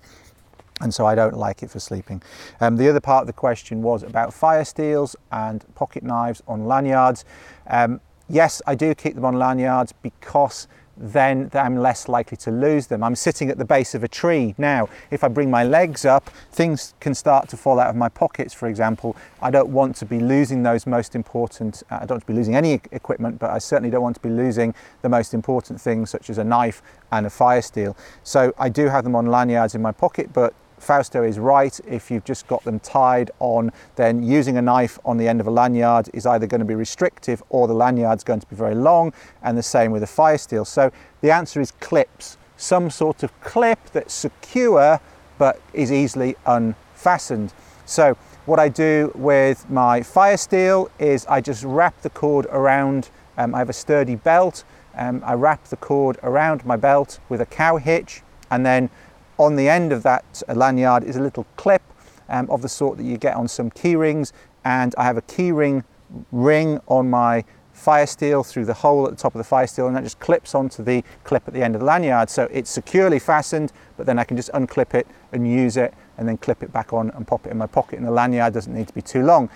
and 0.80 0.92
so 0.92 1.06
I 1.06 1.14
don't 1.14 1.36
like 1.36 1.62
it 1.62 1.70
for 1.70 1.80
sleeping. 1.80 2.22
Um, 2.60 2.76
the 2.76 2.88
other 2.88 3.00
part 3.00 3.22
of 3.22 3.26
the 3.26 3.32
question 3.32 3.82
was 3.82 4.02
about 4.02 4.34
fire 4.34 4.64
steels 4.64 5.14
and 5.30 5.64
pocket 5.74 6.02
knives 6.02 6.42
on 6.48 6.66
lanyards. 6.66 7.24
Um, 7.68 8.00
yes, 8.28 8.60
I 8.66 8.74
do 8.74 8.94
keep 8.94 9.14
them 9.14 9.24
on 9.24 9.38
lanyards 9.38 9.92
because 9.92 10.66
then 10.96 11.50
I'm 11.54 11.76
less 11.76 12.08
likely 12.08 12.36
to 12.38 12.50
lose 12.50 12.86
them. 12.86 13.02
I'm 13.02 13.16
sitting 13.16 13.50
at 13.50 13.58
the 13.58 13.64
base 13.64 13.94
of 13.94 14.04
a 14.04 14.08
tree 14.08 14.54
now. 14.58 14.88
If 15.10 15.24
I 15.24 15.28
bring 15.28 15.50
my 15.50 15.64
legs 15.64 16.04
up, 16.04 16.30
things 16.52 16.94
can 17.00 17.14
start 17.14 17.48
to 17.48 17.56
fall 17.56 17.80
out 17.80 17.88
of 17.88 17.96
my 17.96 18.08
pockets, 18.08 18.54
for 18.54 18.68
example. 18.68 19.16
I 19.42 19.50
don't 19.50 19.70
want 19.70 19.96
to 19.96 20.06
be 20.06 20.20
losing 20.20 20.62
those 20.62 20.86
most 20.86 21.14
important, 21.14 21.82
uh, 21.90 21.96
I 21.96 21.98
don't 22.00 22.10
want 22.10 22.22
to 22.22 22.26
be 22.28 22.34
losing 22.34 22.54
any 22.54 22.74
equipment, 22.92 23.38
but 23.38 23.50
I 23.50 23.58
certainly 23.58 23.90
don't 23.90 24.02
want 24.02 24.16
to 24.16 24.22
be 24.22 24.30
losing 24.30 24.74
the 25.02 25.08
most 25.08 25.34
important 25.34 25.80
things 25.80 26.10
such 26.10 26.30
as 26.30 26.38
a 26.38 26.44
knife 26.44 26.82
and 27.10 27.26
a 27.26 27.30
fire 27.30 27.62
steel. 27.62 27.96
So 28.22 28.54
I 28.58 28.68
do 28.68 28.88
have 28.88 29.04
them 29.04 29.16
on 29.16 29.26
lanyards 29.26 29.74
in 29.74 29.82
my 29.82 29.92
pocket, 29.92 30.32
but 30.32 30.54
Fausto 30.84 31.22
is 31.22 31.38
right. 31.38 31.78
If 31.88 32.10
you've 32.10 32.24
just 32.24 32.46
got 32.46 32.62
them 32.64 32.78
tied 32.80 33.30
on, 33.40 33.72
then 33.96 34.22
using 34.22 34.56
a 34.58 34.62
knife 34.62 34.98
on 35.04 35.16
the 35.16 35.26
end 35.26 35.40
of 35.40 35.46
a 35.46 35.50
lanyard 35.50 36.10
is 36.12 36.26
either 36.26 36.46
going 36.46 36.60
to 36.60 36.66
be 36.66 36.74
restrictive 36.74 37.42
or 37.48 37.66
the 37.66 37.74
lanyard's 37.74 38.22
going 38.22 38.40
to 38.40 38.46
be 38.46 38.56
very 38.56 38.74
long, 38.74 39.12
and 39.42 39.56
the 39.56 39.62
same 39.62 39.90
with 39.90 40.02
a 40.02 40.06
fire 40.06 40.38
steel. 40.38 40.64
So 40.64 40.92
the 41.20 41.30
answer 41.30 41.60
is 41.60 41.72
clips, 41.80 42.36
some 42.56 42.90
sort 42.90 43.22
of 43.22 43.40
clip 43.40 43.78
that's 43.92 44.14
secure 44.14 45.00
but 45.38 45.60
is 45.72 45.90
easily 45.90 46.36
unfastened. 46.46 47.52
So 47.86 48.16
what 48.46 48.60
I 48.60 48.68
do 48.68 49.10
with 49.14 49.68
my 49.68 50.02
fire 50.02 50.36
steel 50.36 50.90
is 50.98 51.26
I 51.26 51.40
just 51.40 51.64
wrap 51.64 52.00
the 52.02 52.10
cord 52.10 52.46
around, 52.46 53.10
um, 53.36 53.54
I 53.54 53.58
have 53.58 53.70
a 53.70 53.74
sturdy 53.74 54.16
belt, 54.16 54.64
um, 54.96 55.22
I 55.24 55.34
wrap 55.34 55.64
the 55.64 55.76
cord 55.76 56.18
around 56.22 56.64
my 56.64 56.76
belt 56.76 57.18
with 57.28 57.40
a 57.40 57.46
cow 57.46 57.78
hitch 57.78 58.22
and 58.50 58.64
then 58.64 58.90
on 59.38 59.56
the 59.56 59.68
end 59.68 59.92
of 59.92 60.02
that 60.02 60.42
lanyard 60.54 61.04
is 61.04 61.16
a 61.16 61.20
little 61.20 61.46
clip 61.56 61.82
um, 62.28 62.48
of 62.50 62.62
the 62.62 62.68
sort 62.68 62.96
that 62.98 63.04
you 63.04 63.16
get 63.16 63.36
on 63.36 63.48
some 63.48 63.70
key 63.70 63.96
rings 63.96 64.32
and 64.64 64.94
I 64.96 65.04
have 65.04 65.16
a 65.16 65.22
key 65.22 65.52
ring 65.52 65.84
ring 66.30 66.80
on 66.86 67.10
my 67.10 67.44
fire 67.72 68.06
steel 68.06 68.44
through 68.44 68.64
the 68.64 68.74
hole 68.74 69.04
at 69.04 69.10
the 69.10 69.16
top 69.16 69.34
of 69.34 69.38
the 69.38 69.44
fire 69.44 69.66
steel 69.66 69.88
and 69.88 69.96
that 69.96 70.04
just 70.04 70.20
clips 70.20 70.54
onto 70.54 70.82
the 70.82 71.02
clip 71.24 71.42
at 71.48 71.54
the 71.54 71.62
end 71.62 71.74
of 71.74 71.80
the 71.80 71.84
lanyard 71.84 72.30
so 72.30 72.48
it's 72.52 72.70
securely 72.70 73.18
fastened 73.18 73.72
but 73.96 74.06
then 74.06 74.18
I 74.18 74.24
can 74.24 74.36
just 74.36 74.50
unclip 74.52 74.94
it 74.94 75.06
and 75.32 75.50
use 75.50 75.76
it 75.76 75.92
and 76.16 76.28
then 76.28 76.36
clip 76.38 76.62
it 76.62 76.72
back 76.72 76.92
on 76.92 77.10
and 77.10 77.26
pop 77.26 77.46
it 77.46 77.50
in 77.50 77.58
my 77.58 77.66
pocket 77.66 77.98
and 77.98 78.06
the 78.06 78.12
lanyard 78.12 78.54
doesn't 78.54 78.72
need 78.72 78.86
to 78.86 78.94
be 78.94 79.02
too 79.02 79.24
long. 79.24 79.50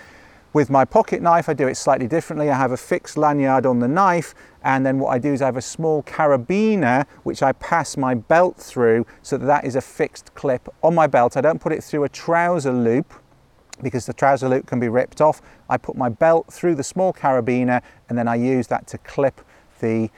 With 0.55 0.71
my 0.71 0.87
pocket 0.87 1.21
knife, 1.21 1.49
I 1.49 1.53
do 1.53 1.69
it 1.69 1.77
slightly 1.77 2.07
differently. 2.07 2.49
I 2.49 2.57
have 2.57 2.73
a 2.73 2.77
fixed 2.79 3.19
lanyard 3.19 3.67
on 3.67 3.81
the 3.81 3.89
knife, 3.89 4.35
and 4.63 4.85
then 4.85 4.99
what 4.99 5.11
I 5.11 5.19
do 5.19 5.33
is 5.33 5.43
I 5.43 5.47
have 5.47 5.59
a 5.59 5.63
small 5.63 6.03
carabiner 6.05 7.07
which 7.23 7.43
I 7.43 7.53
pass 7.53 7.99
my 7.99 8.15
belt 8.15 8.57
through 8.57 9.07
so 9.23 9.37
that, 9.37 9.45
that 9.45 9.65
is 9.67 9.77
a 9.77 9.83
fixed 9.83 10.35
clip 10.35 10.69
on 10.83 10.95
my 10.95 11.07
belt. 11.07 11.37
I 11.37 11.43
don't 11.43 11.61
put 11.61 11.73
it 11.73 11.85
through 11.85 12.05
a 12.05 12.09
trouser 12.09 12.73
loop 12.73 13.13
because 13.83 14.07
the 14.07 14.15
trouser 14.15 14.49
loop 14.49 14.67
can 14.67 14.81
be 14.81 14.89
ripped 14.89 15.21
off. 15.21 15.43
I 15.69 15.77
put 15.77 15.97
my 15.97 16.09
belt 16.09 16.51
through 16.51 16.77
the 16.77 16.83
small 16.83 17.13
carabiner 17.13 17.83
and 18.09 18.17
then 18.17 18.27
I 18.27 18.37
use 18.37 18.69
that 18.69 18.87
to 18.89 18.99
clip 18.99 19.43
the 19.81 20.11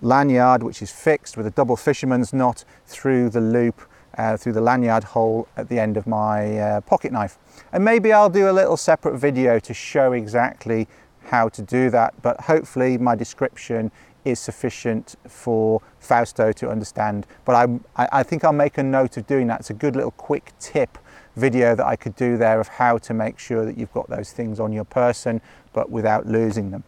lanyard, 0.00 0.62
which 0.62 0.80
is 0.80 0.90
fixed 0.90 1.36
with 1.36 1.46
a 1.46 1.50
double 1.50 1.76
fisherman's 1.76 2.32
knot, 2.32 2.64
through 2.86 3.28
the 3.30 3.40
loop 3.40 3.82
uh, 4.18 4.36
through 4.36 4.52
the 4.52 4.60
lanyard 4.60 5.04
hole 5.04 5.48
at 5.56 5.68
the 5.68 5.78
end 5.78 5.96
of 5.96 6.06
my 6.06 6.58
uh, 6.58 6.80
pocket 6.82 7.12
knife. 7.12 7.38
And 7.72 7.84
maybe 7.84 8.12
I'll 8.12 8.28
do 8.28 8.50
a 8.50 8.52
little 8.52 8.76
separate 8.76 9.16
video 9.16 9.58
to 9.60 9.72
show 9.72 10.12
exactly 10.12 10.88
how 11.22 11.48
to 11.50 11.62
do 11.62 11.88
that, 11.90 12.20
but 12.22 12.40
hopefully 12.40 12.98
my 12.98 13.14
description 13.14 13.90
is 14.24 14.40
sufficient 14.40 15.14
for 15.26 15.80
Fausto 16.00 16.52
to 16.52 16.68
understand. 16.68 17.26
But 17.44 17.80
I, 17.96 18.08
I 18.10 18.22
think 18.22 18.44
I'll 18.44 18.52
make 18.52 18.78
a 18.78 18.82
note 18.82 19.16
of 19.16 19.26
doing 19.26 19.46
that. 19.46 19.60
It's 19.60 19.70
a 19.70 19.74
good 19.74 19.94
little 19.94 20.10
quick 20.10 20.52
tip 20.58 20.98
video 21.36 21.74
that 21.76 21.86
I 21.86 21.96
could 21.96 22.16
do 22.16 22.36
there 22.36 22.60
of 22.60 22.68
how 22.68 22.98
to 22.98 23.14
make 23.14 23.38
sure 23.38 23.64
that 23.64 23.78
you've 23.78 23.92
got 23.92 24.08
those 24.08 24.32
things 24.32 24.58
on 24.58 24.72
your 24.72 24.84
person, 24.84 25.40
but 25.72 25.90
without 25.90 26.26
losing 26.26 26.70
them. 26.70 26.82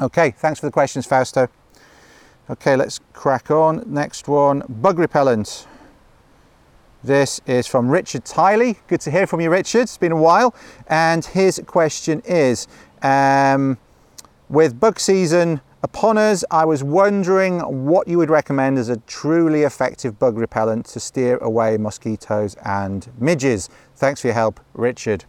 Okay, 0.00 0.30
thanks 0.30 0.60
for 0.60 0.66
the 0.66 0.72
questions, 0.72 1.06
Fausto. 1.06 1.48
Okay, 2.48 2.76
let's 2.76 3.00
crack 3.12 3.50
on. 3.50 3.82
Next 3.86 4.28
one, 4.28 4.62
bug 4.68 4.98
repellent. 4.98 5.66
This 7.02 7.40
is 7.46 7.66
from 7.66 7.88
Richard 7.88 8.26
Tiley. 8.26 8.76
Good 8.86 9.00
to 9.00 9.10
hear 9.10 9.26
from 9.26 9.40
you, 9.40 9.48
Richard. 9.50 9.82
It's 9.82 9.96
been 9.96 10.12
a 10.12 10.20
while. 10.20 10.54
And 10.86 11.24
his 11.24 11.58
question 11.66 12.20
is 12.26 12.68
um, 13.00 13.78
With 14.50 14.78
bug 14.78 15.00
season 15.00 15.62
upon 15.82 16.18
us, 16.18 16.44
I 16.50 16.66
was 16.66 16.84
wondering 16.84 17.60
what 17.86 18.06
you 18.06 18.18
would 18.18 18.28
recommend 18.28 18.76
as 18.76 18.90
a 18.90 18.98
truly 19.06 19.62
effective 19.62 20.18
bug 20.18 20.36
repellent 20.36 20.84
to 20.88 21.00
steer 21.00 21.38
away 21.38 21.78
mosquitoes 21.78 22.54
and 22.66 23.08
midges. 23.18 23.70
Thanks 23.96 24.20
for 24.20 24.26
your 24.26 24.34
help, 24.34 24.60
Richard. 24.74 25.24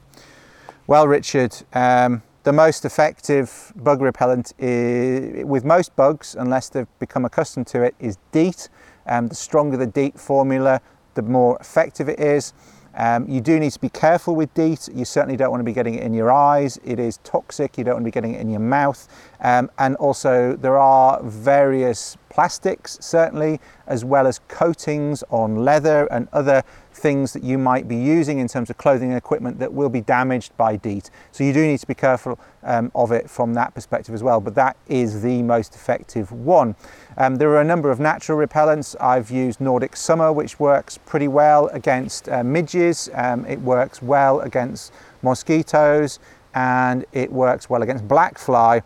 Well, 0.88 1.08
Richard, 1.08 1.56
um, 1.72 2.22
the 2.44 2.52
most 2.52 2.84
effective 2.84 3.72
bug 3.78 4.02
repellent 4.02 4.52
is, 4.60 5.46
with 5.46 5.64
most 5.64 5.96
bugs, 5.96 6.36
unless 6.38 6.68
they've 6.68 7.00
become 7.00 7.24
accustomed 7.24 7.68
to 7.68 7.82
it, 7.82 7.96
is 7.98 8.18
DEET. 8.34 8.68
Um, 9.08 9.30
the 9.30 9.36
stronger 9.36 9.78
the 9.78 9.88
DEET 9.88 10.20
formula, 10.20 10.82
the 11.14 11.22
more 11.22 11.58
effective 11.60 12.10
it 12.10 12.20
is. 12.20 12.54
Um, 12.94 13.28
you 13.30 13.40
do 13.40 13.58
need 13.60 13.72
to 13.72 13.80
be 13.80 13.90
careful 13.90 14.36
with 14.36 14.54
DEET. 14.54 14.90
You 14.94 15.06
certainly 15.06 15.38
don't 15.38 15.50
want 15.50 15.62
to 15.62 15.66
be 15.66 15.74
getting 15.74 15.96
it 15.96 16.04
in 16.04 16.14
your 16.14 16.32
eyes. 16.32 16.78
It 16.84 17.00
is 17.00 17.18
toxic. 17.24 17.78
You 17.78 17.84
don't 17.84 17.96
want 17.96 18.04
to 18.04 18.08
be 18.08 18.12
getting 18.12 18.34
it 18.34 18.42
in 18.42 18.50
your 18.50 18.60
mouth. 18.60 19.08
Um, 19.40 19.72
and 19.78 19.96
also, 19.96 20.56
there 20.58 20.78
are 20.78 21.22
various 21.24 22.18
plastics, 22.32 22.98
certainly, 23.02 23.60
as 23.88 24.06
well 24.06 24.26
as 24.26 24.40
coatings 24.48 25.24
on 25.30 25.58
leather 25.58 26.08
and 26.12 26.28
other 26.32 26.64
things 26.94 27.34
that 27.34 27.44
you 27.44 27.58
might 27.58 27.88
be 27.88 27.96
using 27.96 28.40
in 28.40 28.48
terms 28.48 28.70
of 28.70 28.78
clothing 28.78 29.10
and 29.10 29.18
equipment 29.18 29.60
that 29.60 29.72
will 29.72 29.90
be 29.90 30.02
damaged 30.02 30.56
by 30.58 30.76
DEET. 30.76 31.10
So 31.32 31.44
you 31.44 31.54
do 31.54 31.66
need 31.66 31.80
to 31.80 31.88
be 31.88 31.94
careful 31.94 32.40
um, 32.64 32.92
of 32.96 33.12
it 33.12 33.30
from 33.30 33.54
that 33.56 33.74
perspective 33.74 34.16
as 34.16 34.24
well, 34.24 34.40
but 34.40 34.56
that 34.56 34.78
is 34.88 35.22
the 35.22 35.44
most 35.44 35.76
effective 35.76 36.32
one. 36.32 36.76
Um, 37.18 37.36
there 37.36 37.50
are 37.50 37.62
a 37.62 37.66
number 37.66 37.92
of 37.92 38.00
natural 38.00 38.38
repellents. 38.38 38.96
I've 39.00 39.30
used 39.30 39.60
Nordic 39.60 39.96
Summer, 39.96 40.32
which 40.32 40.60
works 40.60 40.98
pretty 41.06 41.28
well 41.28 41.68
against 41.68 42.30
uh, 42.30 42.44
midges. 42.44 43.10
Um, 43.14 43.46
it 43.46 43.60
works 43.60 44.02
well 44.02 44.40
against 44.40 44.94
mosquitoes 45.22 46.20
and 46.54 47.06
it 47.12 47.32
works 47.32 47.70
well 47.70 47.82
against 47.82 48.08
black 48.08 48.38
fly. 48.38 48.82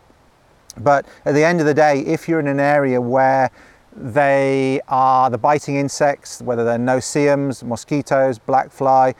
But 0.78 1.06
at 1.24 1.34
the 1.34 1.44
end 1.44 1.60
of 1.60 1.66
the 1.66 1.74
day, 1.74 2.00
if 2.00 2.28
you're 2.28 2.40
in 2.40 2.48
an 2.48 2.60
area 2.60 3.00
where 3.00 3.50
they 3.96 4.80
are 4.88 5.30
the 5.30 5.38
biting 5.38 5.76
insects, 5.76 6.42
whether 6.42 6.64
they're 6.64 6.78
no-see-ums, 6.78 7.64
mosquitoes, 7.64 8.38
black 8.38 8.70
fly. 8.70 9.14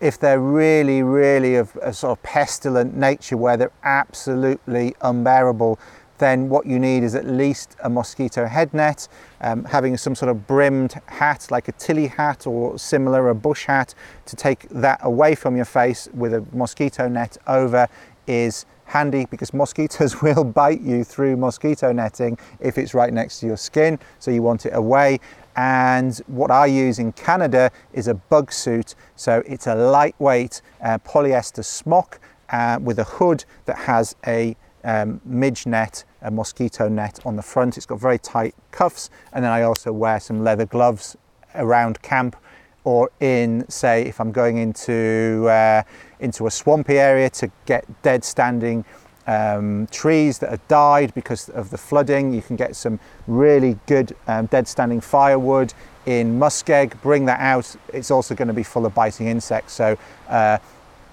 If 0.00 0.20
they're 0.20 0.38
really, 0.38 1.02
really 1.02 1.56
of 1.56 1.74
a 1.82 1.92
sort 1.92 2.16
of 2.16 2.22
pestilent 2.22 2.94
nature 2.94 3.36
where 3.36 3.56
they're 3.56 3.72
absolutely 3.82 4.94
unbearable, 5.00 5.78
then 6.18 6.48
what 6.48 6.66
you 6.66 6.78
need 6.78 7.04
is 7.04 7.14
at 7.14 7.26
least 7.26 7.76
a 7.82 7.88
mosquito 7.88 8.46
head 8.46 8.74
net, 8.74 9.08
um, 9.40 9.64
having 9.64 9.96
some 9.96 10.14
sort 10.14 10.30
of 10.30 10.46
brimmed 10.46 11.00
hat 11.06 11.46
like 11.50 11.68
a 11.68 11.72
Tilley 11.72 12.08
hat 12.08 12.46
or 12.46 12.78
similar, 12.78 13.28
a 13.28 13.34
bush 13.34 13.66
hat, 13.66 13.94
to 14.26 14.36
take 14.36 14.68
that 14.68 15.00
away 15.02 15.34
from 15.34 15.56
your 15.56 15.64
face 15.64 16.08
with 16.12 16.34
a 16.34 16.44
mosquito 16.52 17.08
net 17.08 17.38
over 17.46 17.88
is 18.26 18.66
handy 18.88 19.26
because 19.26 19.54
mosquitoes 19.54 20.20
will 20.22 20.44
bite 20.44 20.80
you 20.80 21.04
through 21.04 21.36
mosquito 21.36 21.92
netting 21.92 22.36
if 22.58 22.78
it's 22.78 22.94
right 22.94 23.12
next 23.12 23.40
to 23.40 23.46
your 23.46 23.56
skin, 23.56 23.98
so 24.18 24.30
you 24.30 24.42
want 24.42 24.66
it 24.66 24.74
away. 24.74 25.20
And 25.56 26.16
what 26.26 26.50
I 26.50 26.66
use 26.66 26.98
in 26.98 27.12
Canada 27.12 27.70
is 27.92 28.08
a 28.08 28.14
bug 28.14 28.52
suit, 28.52 28.94
so 29.16 29.42
it's 29.46 29.66
a 29.66 29.74
lightweight 29.74 30.62
uh, 30.82 30.98
polyester 30.98 31.64
smock 31.64 32.20
uh, 32.50 32.78
with 32.80 32.98
a 32.98 33.04
hood 33.04 33.44
that 33.66 33.76
has 33.76 34.16
a 34.26 34.56
um, 34.84 35.20
midge 35.24 35.66
net, 35.66 36.04
a 36.22 36.30
mosquito 36.30 36.88
net 36.88 37.18
on 37.26 37.36
the 37.36 37.42
front. 37.42 37.76
It's 37.76 37.86
got 37.86 38.00
very 38.00 38.18
tight 38.18 38.54
cuffs, 38.70 39.10
and 39.32 39.44
then 39.44 39.52
I 39.52 39.62
also 39.62 39.92
wear 39.92 40.20
some 40.20 40.42
leather 40.42 40.64
gloves 40.64 41.16
around 41.54 42.00
camp 42.02 42.36
or 42.84 43.10
in, 43.20 43.68
say, 43.68 44.02
if 44.04 44.20
I'm 44.20 44.32
going 44.32 44.56
into, 44.56 45.46
uh, 45.50 45.82
into 46.20 46.46
a 46.46 46.50
swampy 46.50 46.98
area 46.98 47.30
to 47.30 47.50
get 47.66 47.84
dead 48.02 48.24
standing 48.24 48.84
um, 49.26 49.86
trees 49.90 50.38
that 50.38 50.50
have 50.50 50.66
died 50.68 51.12
because 51.14 51.50
of 51.50 51.70
the 51.70 51.78
flooding. 51.78 52.32
You 52.32 52.42
can 52.42 52.56
get 52.56 52.74
some 52.74 52.98
really 53.26 53.78
good 53.86 54.16
um, 54.26 54.46
dead 54.46 54.66
standing 54.66 55.00
firewood 55.00 55.74
in 56.06 56.38
muskeg, 56.38 57.00
bring 57.02 57.26
that 57.26 57.40
out. 57.40 57.76
It's 57.92 58.10
also 58.10 58.34
going 58.34 58.48
to 58.48 58.54
be 58.54 58.62
full 58.62 58.86
of 58.86 58.94
biting 58.94 59.28
insects. 59.28 59.74
So, 59.74 59.98
uh, 60.28 60.58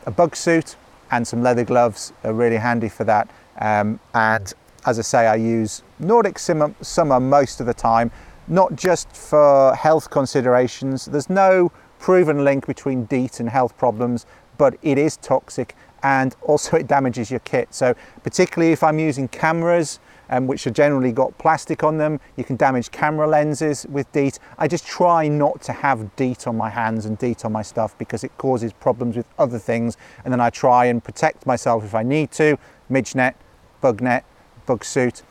a 0.05 0.11
bug 0.11 0.35
suit, 0.35 0.77
and 1.11 1.27
some 1.27 1.43
leather 1.43 1.63
gloves 1.63 2.13
are 2.23 2.33
really 2.33 2.57
handy 2.57 2.89
for 2.89 3.03
that. 3.03 3.29
Um, 3.59 3.99
and 4.13 4.53
as 4.85 4.99
I 4.99 5.01
say, 5.01 5.27
I 5.27 5.35
use 5.35 5.83
Nordic 5.99 6.39
Summer 6.39 7.19
most 7.19 7.59
of 7.59 7.65
the 7.65 7.73
time, 7.73 8.11
not 8.47 8.75
just 8.75 9.15
for 9.15 9.75
health 9.75 10.09
considerations. 10.09 11.05
There's 11.05 11.29
no 11.29 11.71
proven 11.99 12.43
link 12.43 12.67
between 12.67 13.05
DEET 13.05 13.39
and 13.39 13.49
health 13.49 13.77
problems, 13.77 14.25
but 14.57 14.77
it 14.81 14.97
is 14.97 15.17
toxic 15.17 15.75
and 16.03 16.35
also 16.41 16.77
it 16.77 16.87
damages 16.87 17.31
your 17.31 17.39
kit. 17.41 17.73
So 17.73 17.95
particularly 18.23 18.71
if 18.71 18.83
I'm 18.83 18.99
using 18.99 19.27
cameras, 19.27 19.99
um, 20.29 20.47
which 20.47 20.65
are 20.65 20.71
generally 20.71 21.11
got 21.11 21.37
plastic 21.37 21.83
on 21.83 21.97
them. 21.97 22.19
You 22.35 22.43
can 22.43 22.55
damage 22.55 22.91
camera 22.91 23.27
lenses 23.27 23.85
with 23.89 24.11
DEET. 24.11 24.39
I 24.57 24.67
just 24.67 24.85
try 24.85 25.27
not 25.27 25.61
to 25.63 25.73
have 25.73 26.15
DEET 26.15 26.47
on 26.47 26.57
my 26.57 26.69
hands 26.69 27.05
and 27.05 27.17
DEET 27.17 27.45
on 27.45 27.51
my 27.51 27.61
stuff 27.61 27.97
because 27.97 28.23
it 28.23 28.37
causes 28.37 28.73
problems 28.73 29.15
with 29.15 29.25
other 29.37 29.59
things. 29.59 29.97
And 30.23 30.31
then 30.31 30.41
I 30.41 30.49
try 30.49 30.85
and 30.85 31.03
protect 31.03 31.45
myself 31.45 31.83
if 31.83 31.95
I 31.95 32.03
need 32.03 32.31
to, 32.31 32.57
midge 32.89 33.15
net, 33.15 33.35
bug 33.81 34.01
net, 34.01 34.25
bug 34.65 34.83
suit, 34.83 35.23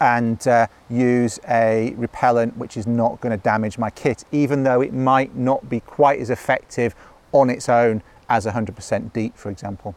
and 0.00 0.46
uh, 0.48 0.66
use 0.88 1.38
a 1.48 1.94
repellent 1.96 2.56
which 2.56 2.76
is 2.76 2.86
not 2.86 3.20
going 3.20 3.36
to 3.36 3.42
damage 3.42 3.78
my 3.78 3.90
kit, 3.90 4.24
even 4.32 4.62
though 4.62 4.80
it 4.80 4.92
might 4.92 5.36
not 5.36 5.68
be 5.68 5.80
quite 5.80 6.20
as 6.20 6.30
effective 6.30 6.94
on 7.32 7.50
its 7.50 7.68
own 7.68 8.02
as 8.32 8.46
100% 8.46 9.12
DEET, 9.12 9.36
for 9.36 9.50
example. 9.50 9.94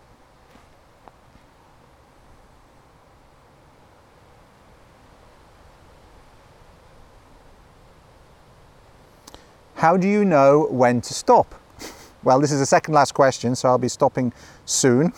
How 9.76 9.95
do 9.95 10.06
you 10.06 10.26
know 10.26 10.67
when 10.69 11.02
to 11.02 11.13
stop? 11.13 11.56
Well, 12.26 12.39
this 12.39 12.52
is 12.52 12.60
the 12.60 12.65
second 12.65 12.95
last 12.95 13.13
question, 13.13 13.56
so 13.56 13.69
I'll 13.69 13.78
be 13.78 13.88
stopping 13.88 14.34
soon. 14.65 15.13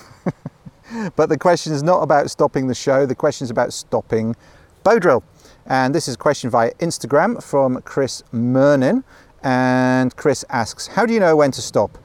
but 1.15 1.29
the 1.29 1.37
question 1.37 1.71
is 1.71 1.81
not 1.81 2.03
about 2.03 2.29
stopping 2.29 2.67
the 2.67 2.75
show, 2.75 3.05
the 3.05 3.15
question 3.15 3.45
is 3.45 3.49
about 3.49 3.71
stopping 3.71 4.35
bow 4.83 4.99
drill. 4.99 5.23
And 5.67 5.95
this 5.95 6.09
is 6.09 6.15
a 6.15 6.17
question 6.17 6.49
via 6.49 6.73
Instagram 6.81 7.41
from 7.41 7.81
Chris 7.83 8.23
Mernin. 8.33 9.05
And 9.41 10.13
Chris 10.17 10.43
asks, 10.49 10.87
How 10.87 11.05
do 11.05 11.13
you 11.13 11.21
know 11.21 11.37
when 11.37 11.51
to 11.51 11.61
stop? 11.61 11.97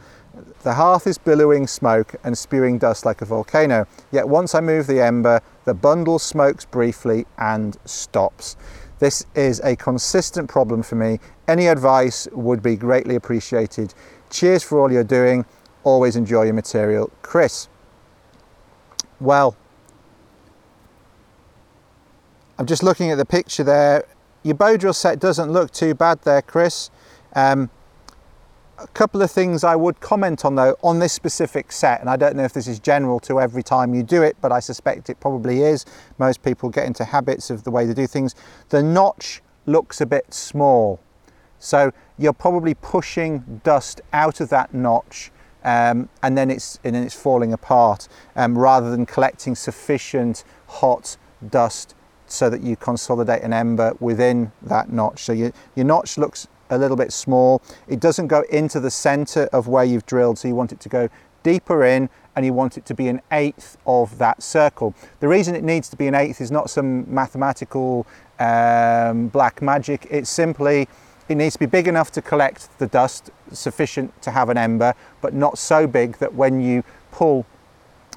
The 0.63 0.75
hearth 0.75 1.09
is 1.09 1.19
billowing 1.19 1.67
smoke 1.67 2.15
and 2.23 2.39
spewing 2.39 2.79
dust 2.79 3.05
like 3.05 3.21
a 3.21 3.25
volcano. 3.25 3.87
Yet 4.13 4.29
once 4.29 4.55
I 4.55 4.61
move 4.61 4.87
the 4.87 5.01
ember, 5.01 5.41
the 5.65 5.75
bundle 5.75 6.21
smokes 6.21 6.65
briefly 6.65 7.27
and 7.37 7.77
stops. 7.85 8.57
This 9.01 9.27
is 9.35 9.61
a 9.65 9.75
consistent 9.75 10.49
problem 10.49 10.85
for 10.85 10.95
me. 10.95 11.19
Any 11.49 11.67
advice 11.67 12.29
would 12.31 12.63
be 12.63 12.77
greatly 12.77 13.17
appreciated. 13.17 13.93
Cheers 14.31 14.63
for 14.63 14.79
all 14.79 14.93
you're 14.93 15.03
doing. 15.03 15.45
Always 15.83 16.15
enjoy 16.15 16.45
your 16.45 16.55
material. 16.55 17.11
Chris. 17.23 17.69
Well, 19.21 19.57
I'm 22.57 22.67
just 22.67 22.85
looking 22.85 23.11
at 23.11 23.19
the 23.19 23.25
picture 23.25 23.65
there. 23.65 24.05
Your 24.45 24.55
bow 24.55 24.77
drill 24.77 24.93
set 24.93 25.19
doesn't 25.19 25.51
look 25.51 25.73
too 25.73 25.95
bad 25.95 26.23
there, 26.23 26.43
Chris. 26.43 26.91
Um, 27.35 27.71
a 28.83 28.87
couple 28.89 29.23
of 29.23 29.31
things 29.31 29.65
I 29.65 29.77
would 29.77 30.01
comment 30.01 30.45
on 30.45 30.57
though 30.57 30.77
on 30.83 30.99
this 30.99 31.13
specific 31.13 31.71
set, 31.73 32.01
and 32.01 32.11
I 32.11 32.17
don't 32.17 32.37
know 32.37 32.45
if 32.45 32.53
this 32.53 32.67
is 32.67 32.79
general 32.79 33.21
to 33.21 33.41
every 33.41 33.63
time 33.63 33.95
you 33.95 34.03
do 34.03 34.23
it, 34.23 34.37
but 34.41 34.51
I 34.51 34.61
suspect 34.61 35.09
it 35.09 35.21
probably 35.21 35.63
is. 35.63 35.87
Most 36.19 36.43
people 36.43 36.69
get 36.69 36.87
into 36.87 37.05
habits 37.05 37.51
of 37.51 37.65
the 37.65 37.71
way 37.71 37.87
they 37.87 37.95
do 37.95 38.07
things. 38.07 38.35
The 38.71 38.83
notch 38.83 39.43
looks 39.67 40.01
a 40.01 40.07
bit 40.07 40.35
small, 40.35 41.01
so 41.59 41.93
you're 42.19 42.33
probably 42.33 42.75
pushing 42.75 43.61
dust 43.65 44.01
out 44.13 44.41
of 44.41 44.49
that 44.51 44.75
notch. 44.75 45.31
Um, 45.65 46.09
and 46.25 46.37
then 46.37 46.51
it's 46.51 46.81
and 46.83 46.97
then 46.97 47.05
it's 47.05 47.15
falling 47.15 47.53
apart 47.53 48.09
um, 48.35 48.59
rather 48.59 48.91
than 48.91 49.07
collecting 49.07 49.55
sufficient 49.55 50.43
hot 50.67 51.17
dust 51.51 51.95
so 52.27 52.51
that 52.51 52.63
you 52.63 52.75
consolidate 52.75 53.43
an 53.43 53.53
ember 53.53 53.95
within 54.01 54.51
that 54.63 54.91
notch. 54.91 55.23
So 55.23 55.33
your, 55.33 55.53
your 55.77 55.85
notch 55.85 56.19
looks 56.19 56.49
a 56.73 56.79
little 56.79 56.97
bit 56.97 57.13
small. 57.13 57.63
It 57.87 58.01
doesn't 58.01 58.27
go 58.27 58.43
into 58.51 58.81
the 58.81 58.91
center 58.91 59.49
of 59.53 59.69
where 59.69 59.85
you've 59.85 60.07
drilled, 60.07 60.39
so 60.39 60.49
you 60.49 60.55
want 60.55 60.73
it 60.73 60.81
to 60.81 60.89
go 60.89 61.09
deeper 61.43 61.85
in 61.85 62.09
and 62.35 62.47
you 62.47 62.53
want 62.53 62.79
it 62.79 62.87
to 62.87 62.95
be 62.95 63.09
an 63.09 63.21
eighth 63.31 63.77
of 63.87 64.17
that 64.19 64.43
circle. 64.43 64.95
The 65.21 65.29
reason 65.29 65.55
it 65.55 65.63
needs 65.63 65.89
to 65.91 65.97
be 65.97 66.07
an 66.07 66.15
eighth 66.15 66.41
is 66.41 66.51
not 66.51 66.71
some 66.71 67.13
mathematical 67.13 68.07
um, 68.41 69.29
black 69.29 69.61
magic. 69.61 70.07
It's 70.11 70.31
simply, 70.31 70.89
it 71.29 71.35
needs 71.35 71.55
to 71.55 71.59
be 71.59 71.67
big 71.67 71.89
enough 71.89 72.11
to 72.13 72.23
collect 72.23 72.79
the 72.79 72.87
dust, 72.87 73.31
sufficient 73.53 74.21
to 74.23 74.31
have 74.31 74.49
an 74.49 74.57
ember, 74.57 74.95
but 75.21 75.35
not 75.35 75.59
so 75.59 75.87
big 75.87 76.17
that 76.19 76.33
when 76.35 76.61
you 76.61 76.85
pull 77.11 77.45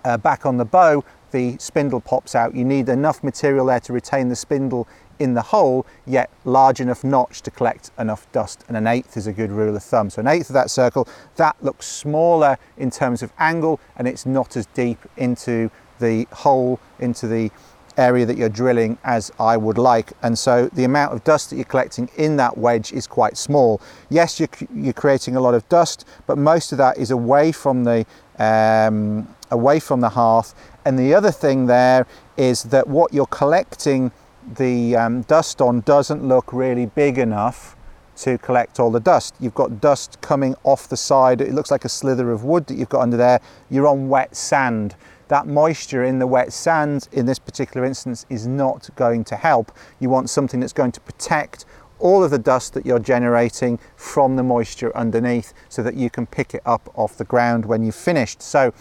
uh, 0.06 0.18
back 0.18 0.46
on 0.46 0.56
the 0.56 0.66
bow, 0.66 1.04
the 1.32 1.58
spindle 1.60 2.00
pops 2.00 2.36
out. 2.36 2.56
You 2.56 2.64
need 2.64 2.88
enough 2.88 3.22
material 3.22 3.66
there 3.66 3.82
to 3.82 3.92
retain 3.92 4.30
the 4.30 4.36
spindle 4.38 4.88
in 5.20 5.34
the 5.34 5.42
hole, 5.42 5.86
yet 6.06 6.30
large 6.44 6.80
enough 6.80 7.04
notch 7.04 7.42
to 7.44 7.52
collect 7.52 7.92
enough 7.98 8.32
dust. 8.32 8.64
And 8.68 8.78
an 8.78 8.88
eighth 8.88 9.18
is 9.18 9.28
a 9.28 9.34
good 9.34 9.52
rule 9.52 9.76
of 9.76 9.84
thumb. 9.84 10.10
So 10.10 10.20
an 10.20 10.28
eighth 10.28 10.50
of 10.50 10.54
that 10.54 10.70
circle, 10.70 11.08
that 11.36 11.56
looks 11.62 11.86
smaller 11.86 12.58
in 12.78 12.92
terms 12.92 13.24
of 13.24 13.32
angle 13.40 13.80
and 13.96 14.08
it's 14.08 14.26
not 14.26 14.58
as 14.58 14.66
deep 14.68 15.00
into 15.18 15.70
the 16.00 16.28
hole, 16.32 16.80
into 17.00 17.28
the 17.28 17.52
area 17.98 18.26
that 18.26 18.38
you're 18.38 18.50
drilling 18.50 18.98
as 19.04 19.32
I 19.40 19.58
would 19.58 19.78
like. 19.78 20.12
And 20.22 20.38
so 20.38 20.68
the 20.74 20.84
amount 20.84 21.14
of 21.14 21.24
dust 21.24 21.50
that 21.50 21.56
you're 21.56 21.66
collecting 21.66 22.10
in 22.18 22.38
that 22.38 22.58
wedge 22.58 22.92
is 22.92 23.08
quite 23.08 23.38
small. 23.38 23.82
Yes, 24.10 24.40
you're, 24.40 24.50
you're 24.74 24.94
creating 24.94 25.36
a 25.36 25.40
lot 25.40 25.54
of 25.54 25.68
dust, 25.70 26.06
but 26.28 26.38
most 26.38 26.72
of 26.72 26.78
that 26.78 26.98
is 26.98 27.12
away 27.12 27.52
from 27.52 27.84
the 27.84 28.06
um, 28.38 29.34
away 29.52 29.80
from 29.80 30.02
the 30.02 30.10
hearth. 30.10 30.54
And 30.84 31.00
the 31.00 31.14
other 31.14 31.32
thing 31.32 31.68
there 31.68 32.06
is 32.38 32.64
that 32.64 32.88
what 32.88 33.14
you're 33.14 33.26
collecting 33.28 34.12
the 34.54 34.96
um, 34.96 35.22
dust 35.24 35.62
on 35.62 35.82
doesn't 35.82 36.24
look 36.24 36.54
really 36.54 36.86
big 36.86 37.18
enough 37.18 37.76
to 38.18 38.38
collect 38.38 38.80
all 38.80 38.92
the 38.92 39.00
dust. 39.00 39.36
You've 39.40 39.56
got 39.56 39.82
dust 39.82 40.22
coming 40.22 40.56
off 40.64 40.88
the 40.88 40.98
side. 40.98 41.42
It 41.42 41.54
looks 41.54 41.72
like 41.72 41.86
a 41.86 41.90
slither 41.90 42.32
of 42.32 42.44
wood 42.44 42.68
that 42.68 42.76
you've 42.76 42.90
got 42.90 43.02
under 43.02 43.18
there. 43.18 43.42
You're 43.70 43.88
on 43.88 44.08
wet 44.08 44.36
sand. 44.36 44.96
That 45.28 45.48
moisture 45.48 46.04
in 46.04 46.20
the 46.20 46.28
wet 46.28 46.54
sand 46.54 47.10
in 47.12 47.26
this 47.26 47.40
particular 47.40 47.86
instance 47.86 48.26
is 48.30 48.48
not 48.48 48.90
going 48.96 49.24
to 49.26 49.36
help. 49.36 49.72
You 50.00 50.10
want 50.10 50.30
something 50.30 50.60
that's 50.60 50.74
going 50.74 50.92
to 50.94 51.02
protect 51.02 51.66
all 51.98 52.24
of 52.24 52.32
the 52.32 52.38
dust 52.38 52.74
that 52.74 52.86
you're 52.86 53.00
generating 53.00 53.80
from 53.96 54.36
the 54.36 54.44
moisture 54.44 54.96
underneath 54.96 55.54
so 55.70 55.82
that 55.82 55.96
you 55.96 56.10
can 56.10 56.26
pick 56.26 56.54
it 56.54 56.62
up 56.66 56.90
off 56.96 57.18
the 57.18 57.24
ground 57.24 57.66
when 57.66 57.84
you've 57.84 57.96
finished. 57.96 58.42
So 58.42 58.74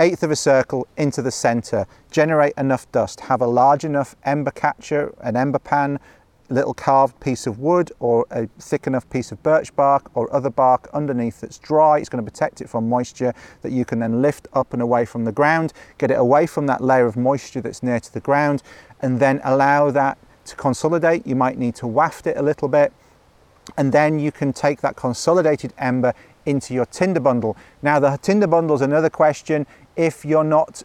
eighth 0.00 0.22
of 0.22 0.30
a 0.30 0.36
circle 0.36 0.86
into 0.96 1.22
the 1.22 1.30
center, 1.30 1.86
generate 2.10 2.54
enough 2.56 2.90
dust, 2.92 3.20
have 3.20 3.40
a 3.40 3.46
large 3.46 3.84
enough 3.84 4.14
ember 4.24 4.50
catcher, 4.50 5.14
an 5.20 5.36
ember 5.36 5.58
pan, 5.58 5.98
little 6.50 6.72
carved 6.72 7.18
piece 7.20 7.46
of 7.46 7.58
wood 7.58 7.92
or 8.00 8.24
a 8.30 8.46
thick 8.58 8.86
enough 8.86 9.08
piece 9.10 9.30
of 9.32 9.42
birch 9.42 9.74
bark 9.76 10.10
or 10.14 10.32
other 10.34 10.48
bark 10.48 10.88
underneath 10.94 11.40
that's 11.40 11.58
dry. 11.58 11.98
It's 11.98 12.08
going 12.08 12.24
to 12.24 12.30
protect 12.30 12.60
it 12.60 12.70
from 12.70 12.88
moisture 12.88 13.34
that 13.62 13.72
you 13.72 13.84
can 13.84 13.98
then 13.98 14.22
lift 14.22 14.48
up 14.54 14.72
and 14.72 14.80
away 14.80 15.04
from 15.04 15.24
the 15.24 15.32
ground, 15.32 15.72
get 15.98 16.10
it 16.10 16.18
away 16.18 16.46
from 16.46 16.66
that 16.66 16.80
layer 16.80 17.06
of 17.06 17.16
moisture 17.16 17.60
that's 17.60 17.82
near 17.82 18.00
to 18.00 18.12
the 18.12 18.20
ground, 18.20 18.62
and 19.00 19.20
then 19.20 19.40
allow 19.44 19.90
that 19.90 20.16
to 20.46 20.56
consolidate. 20.56 21.26
You 21.26 21.36
might 21.36 21.58
need 21.58 21.74
to 21.76 21.86
waft 21.86 22.26
it 22.26 22.36
a 22.36 22.42
little 22.42 22.68
bit. 22.68 22.92
And 23.76 23.92
then 23.92 24.18
you 24.18 24.32
can 24.32 24.54
take 24.54 24.80
that 24.80 24.96
consolidated 24.96 25.74
ember 25.76 26.14
into 26.46 26.72
your 26.72 26.86
tinder 26.86 27.20
bundle. 27.20 27.54
Now, 27.82 28.00
the 28.00 28.16
tinder 28.22 28.46
bundle 28.46 28.74
is 28.74 28.80
another 28.80 29.10
question 29.10 29.66
if 29.98 30.24
you're 30.24 30.44
not 30.44 30.82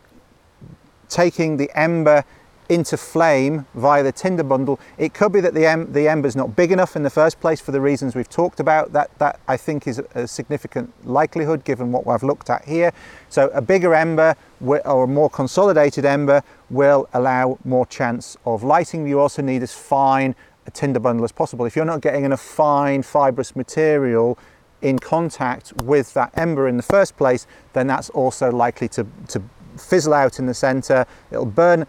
taking 1.08 1.56
the 1.56 1.72
ember 1.76 2.26
into 2.70 2.98
flame 2.98 3.66
via 3.76 4.02
the 4.02 4.12
tinder 4.12 4.44
bundle. 4.44 4.80
It 4.98 5.14
could 5.14 5.32
be 5.32 5.42
that 5.42 5.54
the, 5.54 5.66
em- 5.66 5.92
the 5.94 6.08
is 6.26 6.36
not 6.36 6.56
big 6.56 6.72
enough 6.72 6.96
in 6.96 7.04
the 7.04 7.10
first 7.10 7.40
place 7.40 7.62
for 7.62 7.72
the 7.72 7.80
reasons 7.80 8.16
we've 8.16 8.30
talked 8.30 8.60
about. 8.60 8.94
That, 8.94 9.18
that 9.20 9.40
I 9.48 9.58
think 9.58 9.88
is 9.88 10.02
a 10.16 10.28
significant 10.28 10.92
likelihood 11.06 11.64
given 11.66 11.92
what 11.92 12.08
I've 12.08 12.24
looked 12.24 12.50
at 12.50 12.66
here. 12.66 12.92
So 13.30 13.50
a 13.50 13.62
bigger 13.62 13.94
ember 13.94 14.36
or 14.62 15.04
a 15.04 15.08
more 15.08 15.30
consolidated 15.30 16.06
ember 16.06 16.42
will 16.70 17.08
allow 17.14 17.60
more 17.64 17.86
chance 17.86 18.38
of 18.46 18.64
lighting. 18.64 19.08
You 19.08 19.20
also 19.20 19.42
need 19.42 19.62
as 19.62 19.74
fine 19.74 20.36
a 20.66 20.72
tinder 20.72 21.00
bundle 21.00 21.26
as 21.26 21.32
possible. 21.32 21.66
If 21.66 21.76
you're 21.76 21.86
not 21.86 22.02
getting 22.02 22.24
enough 22.24 22.42
fine 22.42 23.04
fibrous 23.04 23.56
material 23.56 24.40
in 24.84 25.00
contact 25.00 25.74
with 25.84 26.14
that 26.14 26.32
ember 26.38 26.68
in 26.68 26.78
the 26.78 26.84
first 26.84 27.18
place, 27.18 27.48
then 27.74 27.88
that's 27.88 28.10
also 28.12 28.52
likely 28.52 28.88
to, 28.90 29.08
to 29.30 29.42
fizzle 29.78 30.14
out 30.14 30.40
in 30.40 30.46
the 30.46 30.54
center. 30.54 31.06
It'll 31.32 31.46
burn 31.46 31.88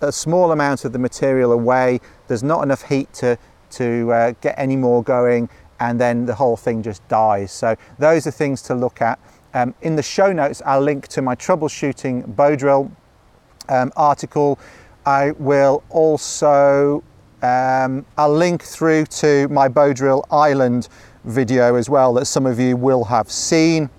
a 0.00 0.12
small 0.12 0.52
amount 0.52 0.84
of 0.84 0.92
the 0.92 0.98
material 0.98 1.52
away. 1.52 2.00
There's 2.26 2.42
not 2.42 2.62
enough 2.62 2.82
heat 2.82 3.12
to, 3.14 3.38
to 3.70 4.12
uh, 4.12 4.32
get 4.40 4.54
any 4.58 4.76
more 4.76 5.02
going, 5.02 5.48
and 5.80 6.00
then 6.00 6.26
the 6.26 6.34
whole 6.34 6.56
thing 6.56 6.82
just 6.82 7.06
dies. 7.08 7.52
So, 7.52 7.76
those 7.98 8.26
are 8.26 8.32
things 8.32 8.60
to 8.62 8.74
look 8.74 9.00
at. 9.00 9.18
Um, 9.54 9.74
in 9.82 9.96
the 9.96 10.02
show 10.02 10.32
notes, 10.32 10.60
I'll 10.66 10.80
link 10.80 11.08
to 11.08 11.22
my 11.22 11.34
troubleshooting 11.34 12.34
bow 12.34 12.56
drill 12.56 12.90
um, 13.68 13.92
article. 13.96 14.58
I 15.04 15.32
will 15.32 15.82
also 15.90 17.02
um, 17.42 18.06
I'll 18.16 18.32
link 18.32 18.62
through 18.62 19.06
to 19.06 19.48
my 19.48 19.66
bow 19.68 19.92
drill 19.92 20.24
island 20.30 20.88
video 21.24 21.74
as 21.76 21.88
well 21.88 22.14
that 22.14 22.26
some 22.26 22.46
of 22.46 22.58
you 22.58 22.76
will 22.76 23.04
have 23.04 23.30
seen. 23.30 23.90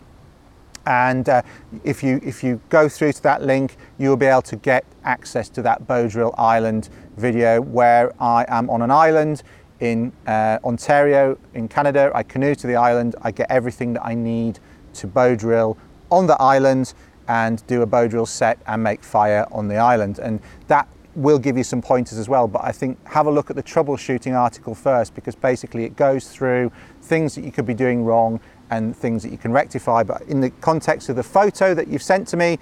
And 0.86 1.30
uh, 1.30 1.42
if 1.84 2.04
you 2.04 2.20
if 2.24 2.44
you 2.44 2.60
go 2.70 2.90
through 2.90 3.14
to 3.14 3.24
that 3.24 3.42
link, 3.42 3.78
you'll 3.98 4.18
be 4.18 4.26
able 4.26 4.42
to 4.44 4.58
get 4.58 4.84
access 5.06 5.48
to 5.50 5.62
that 5.62 5.88
Bow 5.88 6.08
Drill 6.08 6.36
Island 6.38 6.90
video 7.16 7.62
where 7.62 8.14
I 8.22 8.46
am 8.50 8.70
on 8.70 8.82
an 8.82 8.92
island 8.92 9.44
in 9.80 10.12
uh, 10.28 10.60
Ontario 10.64 11.38
in 11.54 11.68
Canada. 11.68 12.12
I 12.14 12.24
canoe 12.24 12.56
to 12.56 12.68
the 12.68 12.76
island. 12.76 13.16
I 13.22 13.32
get 13.32 13.50
everything 13.50 13.94
that 13.94 14.06
I 14.06 14.14
need 14.14 14.60
to 14.96 15.08
bow 15.08 15.36
drill 15.36 15.78
on 16.12 16.28
the 16.28 16.40
island 16.42 16.94
and 17.28 17.66
do 17.68 17.82
a 17.82 17.86
bow 17.86 18.08
drill 18.08 18.26
set 18.26 18.60
and 18.68 18.84
make 18.84 19.04
fire 19.04 19.46
on 19.52 19.68
the 19.68 19.78
island. 19.78 20.20
And 20.20 20.40
that 20.68 20.88
will 21.16 21.40
give 21.40 21.58
you 21.58 21.64
some 21.64 21.82
pointers 21.82 22.18
as 22.18 22.28
well. 22.28 22.48
But 22.48 22.64
I 22.64 22.72
think 22.72 23.06
have 23.08 23.28
a 23.28 23.32
look 23.32 23.50
at 23.50 23.56
the 23.56 23.64
troubleshooting 23.64 24.38
article 24.38 24.76
first 24.76 25.14
because 25.16 25.36
basically 25.36 25.84
it 25.84 25.96
goes 25.96 26.28
through 26.28 26.72
things 27.04 27.36
that 27.36 27.44
you 27.44 27.52
could 27.52 27.66
be 27.66 27.74
doing 27.74 28.04
wrong 28.04 28.40
and 28.70 28.96
things 28.96 29.22
that 29.24 29.32
you 29.32 29.38
can 29.38 29.52
rectify. 29.52 30.04
But 30.04 30.24
in 30.24 30.42
the 30.42 30.50
context 30.50 31.10
of 31.10 31.16
the 31.16 31.24
photo 31.24 31.74
that 31.74 31.88
you've 31.88 32.04
sent 32.04 32.28
to 32.30 32.38
me, 32.38 32.58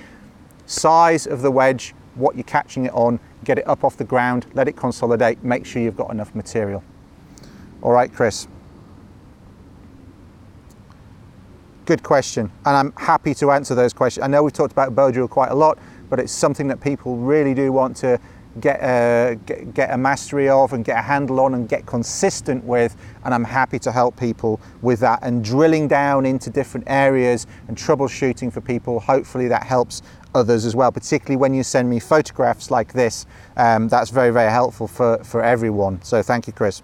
size 0.65 1.27
of 1.27 1.41
the 1.41 1.51
wedge, 1.51 1.93
what 2.15 2.35
you're 2.35 2.43
catching 2.43 2.85
it 2.85 2.93
on, 2.93 3.19
get 3.43 3.57
it 3.57 3.67
up 3.67 3.83
off 3.83 3.97
the 3.97 4.03
ground, 4.03 4.45
let 4.53 4.67
it 4.67 4.75
consolidate, 4.75 5.43
make 5.43 5.65
sure 5.65 5.81
you've 5.81 5.97
got 5.97 6.11
enough 6.11 6.35
material. 6.35 6.83
All 7.81 7.91
right, 7.91 8.13
Chris. 8.13 8.47
Good 11.85 12.03
question, 12.03 12.51
and 12.65 12.77
I'm 12.77 12.93
happy 12.95 13.33
to 13.35 13.51
answer 13.51 13.75
those 13.75 13.91
questions. 13.91 14.23
I 14.23 14.27
know 14.27 14.43
we've 14.43 14.53
talked 14.53 14.71
about 14.71 14.95
bow 14.95 15.11
drill 15.11 15.27
quite 15.27 15.49
a 15.49 15.55
lot, 15.55 15.79
but 16.09 16.19
it's 16.19 16.31
something 16.31 16.67
that 16.67 16.79
people 16.79 17.17
really 17.17 17.53
do 17.53 17.71
want 17.71 17.97
to 17.97 18.19
get 18.59 18.79
a, 18.81 19.35
get, 19.45 19.73
get 19.73 19.93
a 19.93 19.97
mastery 19.97 20.49
of 20.49 20.73
and 20.73 20.83
get 20.83 20.97
a 20.97 21.01
handle 21.01 21.39
on 21.39 21.53
and 21.53 21.69
get 21.69 21.85
consistent 21.85 22.63
with. 22.63 22.95
And 23.23 23.33
I'm 23.33 23.43
happy 23.43 23.79
to 23.79 23.91
help 23.91 24.17
people 24.19 24.59
with 24.81 24.99
that 24.99 25.19
and 25.21 25.43
drilling 25.43 25.87
down 25.87 26.25
into 26.25 26.49
different 26.49 26.85
areas 26.89 27.47
and 27.67 27.77
troubleshooting 27.77 28.51
for 28.51 28.61
people. 28.61 28.99
Hopefully, 28.99 29.47
that 29.47 29.63
helps 29.63 30.01
others 30.33 30.65
as 30.65 30.75
well, 30.75 30.91
particularly 30.91 31.37
when 31.37 31.53
you 31.53 31.63
send 31.63 31.89
me 31.89 31.99
photographs 31.99 32.71
like 32.71 32.93
this. 32.93 33.25
Um, 33.57 33.87
that's 33.87 34.09
very, 34.09 34.31
very 34.31 34.51
helpful 34.51 34.87
for, 34.87 35.23
for 35.23 35.43
everyone. 35.43 36.01
So, 36.01 36.21
thank 36.21 36.47
you, 36.47 36.53
Chris. 36.53 36.81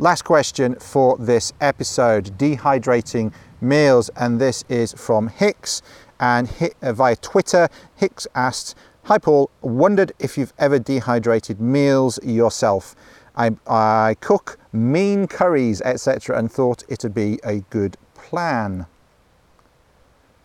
Last 0.00 0.22
question 0.22 0.74
for 0.76 1.16
this 1.18 1.52
episode 1.60 2.36
dehydrating 2.36 3.32
meals, 3.60 4.10
and 4.16 4.40
this 4.40 4.64
is 4.68 4.92
from 4.92 5.28
Hicks 5.28 5.82
and 6.18 6.52
uh, 6.82 6.92
via 6.92 7.14
Twitter. 7.16 7.68
Hicks 7.94 8.26
asked, 8.34 8.76
Hi 9.08 9.18
Paul, 9.18 9.50
wondered 9.60 10.12
if 10.18 10.38
you've 10.38 10.54
ever 10.58 10.78
dehydrated 10.78 11.60
meals 11.60 12.18
yourself. 12.24 12.96
I, 13.36 13.50
I 13.66 14.16
cook 14.20 14.58
mean 14.72 15.26
curries, 15.26 15.82
etc., 15.82 16.38
and 16.38 16.50
thought 16.50 16.84
it'd 16.88 17.12
be 17.12 17.38
a 17.44 17.58
good 17.68 17.98
plan. 18.14 18.86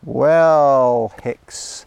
Well, 0.03 1.13
Hicks, 1.23 1.85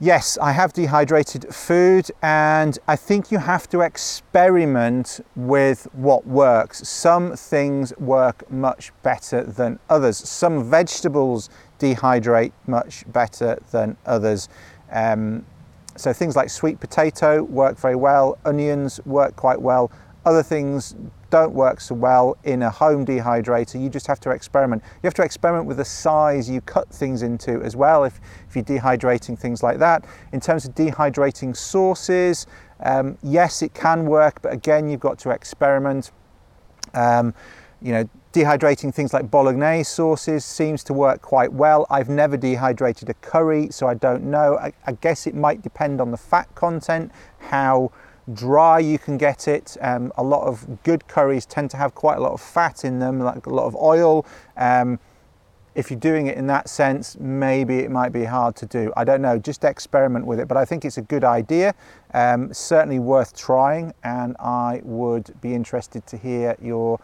yes, 0.00 0.36
I 0.42 0.50
have 0.50 0.72
dehydrated 0.72 1.54
food, 1.54 2.10
and 2.20 2.76
I 2.88 2.96
think 2.96 3.30
you 3.30 3.38
have 3.38 3.70
to 3.70 3.82
experiment 3.82 5.20
with 5.36 5.86
what 5.92 6.26
works. 6.26 6.88
Some 6.88 7.36
things 7.36 7.96
work 7.96 8.50
much 8.50 8.90
better 9.04 9.44
than 9.44 9.78
others. 9.88 10.16
Some 10.16 10.68
vegetables 10.68 11.48
dehydrate 11.78 12.52
much 12.66 13.04
better 13.12 13.60
than 13.70 13.96
others. 14.04 14.48
Um, 14.92 15.44
so 15.96 16.12
things 16.12 16.36
like 16.36 16.50
sweet 16.50 16.80
potato 16.80 17.42
work 17.42 17.78
very 17.78 17.96
well, 17.96 18.38
onions 18.44 19.00
work 19.04 19.36
quite 19.36 19.60
well. 19.60 19.90
Other 20.24 20.42
things 20.42 20.94
don't 21.30 21.52
work 21.52 21.80
so 21.80 21.94
well 21.94 22.36
in 22.44 22.62
a 22.62 22.70
home 22.70 23.04
dehydrator. 23.04 23.80
You 23.82 23.88
just 23.88 24.06
have 24.06 24.20
to 24.20 24.30
experiment. 24.30 24.82
You 25.02 25.06
have 25.06 25.14
to 25.14 25.22
experiment 25.22 25.66
with 25.66 25.78
the 25.78 25.84
size 25.84 26.48
you 26.48 26.60
cut 26.60 26.88
things 26.90 27.22
into 27.22 27.60
as 27.62 27.74
well 27.74 28.04
if, 28.04 28.20
if 28.48 28.54
you're 28.54 28.64
dehydrating 28.64 29.38
things 29.38 29.62
like 29.62 29.78
that. 29.78 30.04
In 30.32 30.40
terms 30.40 30.64
of 30.64 30.74
dehydrating 30.74 31.56
sauces, 31.56 32.46
um, 32.80 33.18
yes, 33.22 33.62
it 33.62 33.74
can 33.74 34.06
work, 34.06 34.42
but 34.42 34.52
again, 34.52 34.88
you've 34.88 35.00
got 35.00 35.18
to 35.20 35.30
experiment. 35.30 36.12
Um, 36.94 37.34
you 37.80 37.92
know, 37.92 38.08
Dehydrating 38.32 38.94
things 38.94 39.12
like 39.12 39.30
bolognese 39.30 39.84
sauces 39.84 40.42
seems 40.42 40.82
to 40.84 40.94
work 40.94 41.20
quite 41.20 41.52
well. 41.52 41.86
I've 41.90 42.08
never 42.08 42.38
dehydrated 42.38 43.10
a 43.10 43.14
curry, 43.14 43.68
so 43.70 43.86
I 43.86 43.94
don't 43.94 44.24
know. 44.24 44.56
I, 44.56 44.72
I 44.86 44.92
guess 44.92 45.26
it 45.26 45.34
might 45.34 45.60
depend 45.60 46.00
on 46.00 46.10
the 46.10 46.16
fat 46.16 46.52
content, 46.54 47.12
how 47.38 47.92
dry 48.32 48.78
you 48.78 48.98
can 48.98 49.18
get 49.18 49.48
it. 49.48 49.76
Um, 49.82 50.12
a 50.16 50.22
lot 50.22 50.46
of 50.46 50.82
good 50.82 51.06
curries 51.08 51.44
tend 51.44 51.70
to 51.72 51.76
have 51.76 51.94
quite 51.94 52.16
a 52.16 52.20
lot 52.22 52.32
of 52.32 52.40
fat 52.40 52.86
in 52.86 53.00
them, 53.00 53.20
like 53.20 53.44
a 53.44 53.50
lot 53.50 53.66
of 53.66 53.76
oil. 53.76 54.24
Um, 54.56 54.98
if 55.74 55.90
you're 55.90 56.00
doing 56.00 56.26
it 56.26 56.36
in 56.38 56.46
that 56.46 56.70
sense, 56.70 57.18
maybe 57.18 57.80
it 57.80 57.90
might 57.90 58.12
be 58.12 58.24
hard 58.24 58.56
to 58.56 58.66
do. 58.66 58.92
I 58.96 59.04
don't 59.04 59.22
know, 59.22 59.38
just 59.38 59.64
experiment 59.64 60.26
with 60.26 60.38
it. 60.40 60.48
But 60.48 60.56
I 60.56 60.64
think 60.64 60.86
it's 60.86 60.98
a 60.98 61.02
good 61.02 61.24
idea, 61.24 61.74
um, 62.14 62.52
certainly 62.54 62.98
worth 62.98 63.36
trying, 63.36 63.92
and 64.04 64.36
I 64.38 64.80
would 64.84 65.34
be 65.40 65.54
interested 65.54 66.06
to 66.06 66.16
hear 66.16 66.56
your 66.62 66.98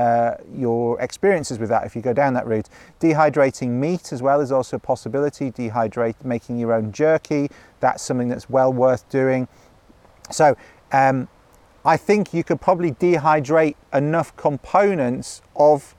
uh, 0.00 0.36
your 0.56 0.98
experiences 1.00 1.58
with 1.58 1.68
that 1.68 1.84
if 1.84 1.94
you 1.94 2.00
go 2.00 2.14
down 2.14 2.32
that 2.32 2.46
route. 2.46 2.68
Dehydrating 3.00 3.68
meat 3.68 4.12
as 4.12 4.22
well 4.22 4.40
is 4.40 4.50
also 4.50 4.76
a 4.76 4.80
possibility. 4.80 5.50
Dehydrate, 5.50 6.24
making 6.24 6.58
your 6.58 6.72
own 6.72 6.90
jerky, 6.90 7.50
that's 7.80 8.02
something 8.02 8.28
that's 8.28 8.48
well 8.48 8.72
worth 8.72 9.06
doing. 9.10 9.46
So 10.30 10.56
um, 10.92 11.28
I 11.84 11.98
think 11.98 12.32
you 12.32 12.42
could 12.42 12.62
probably 12.62 12.92
dehydrate 12.92 13.76
enough 13.92 14.34
components 14.36 15.42
of 15.54 15.94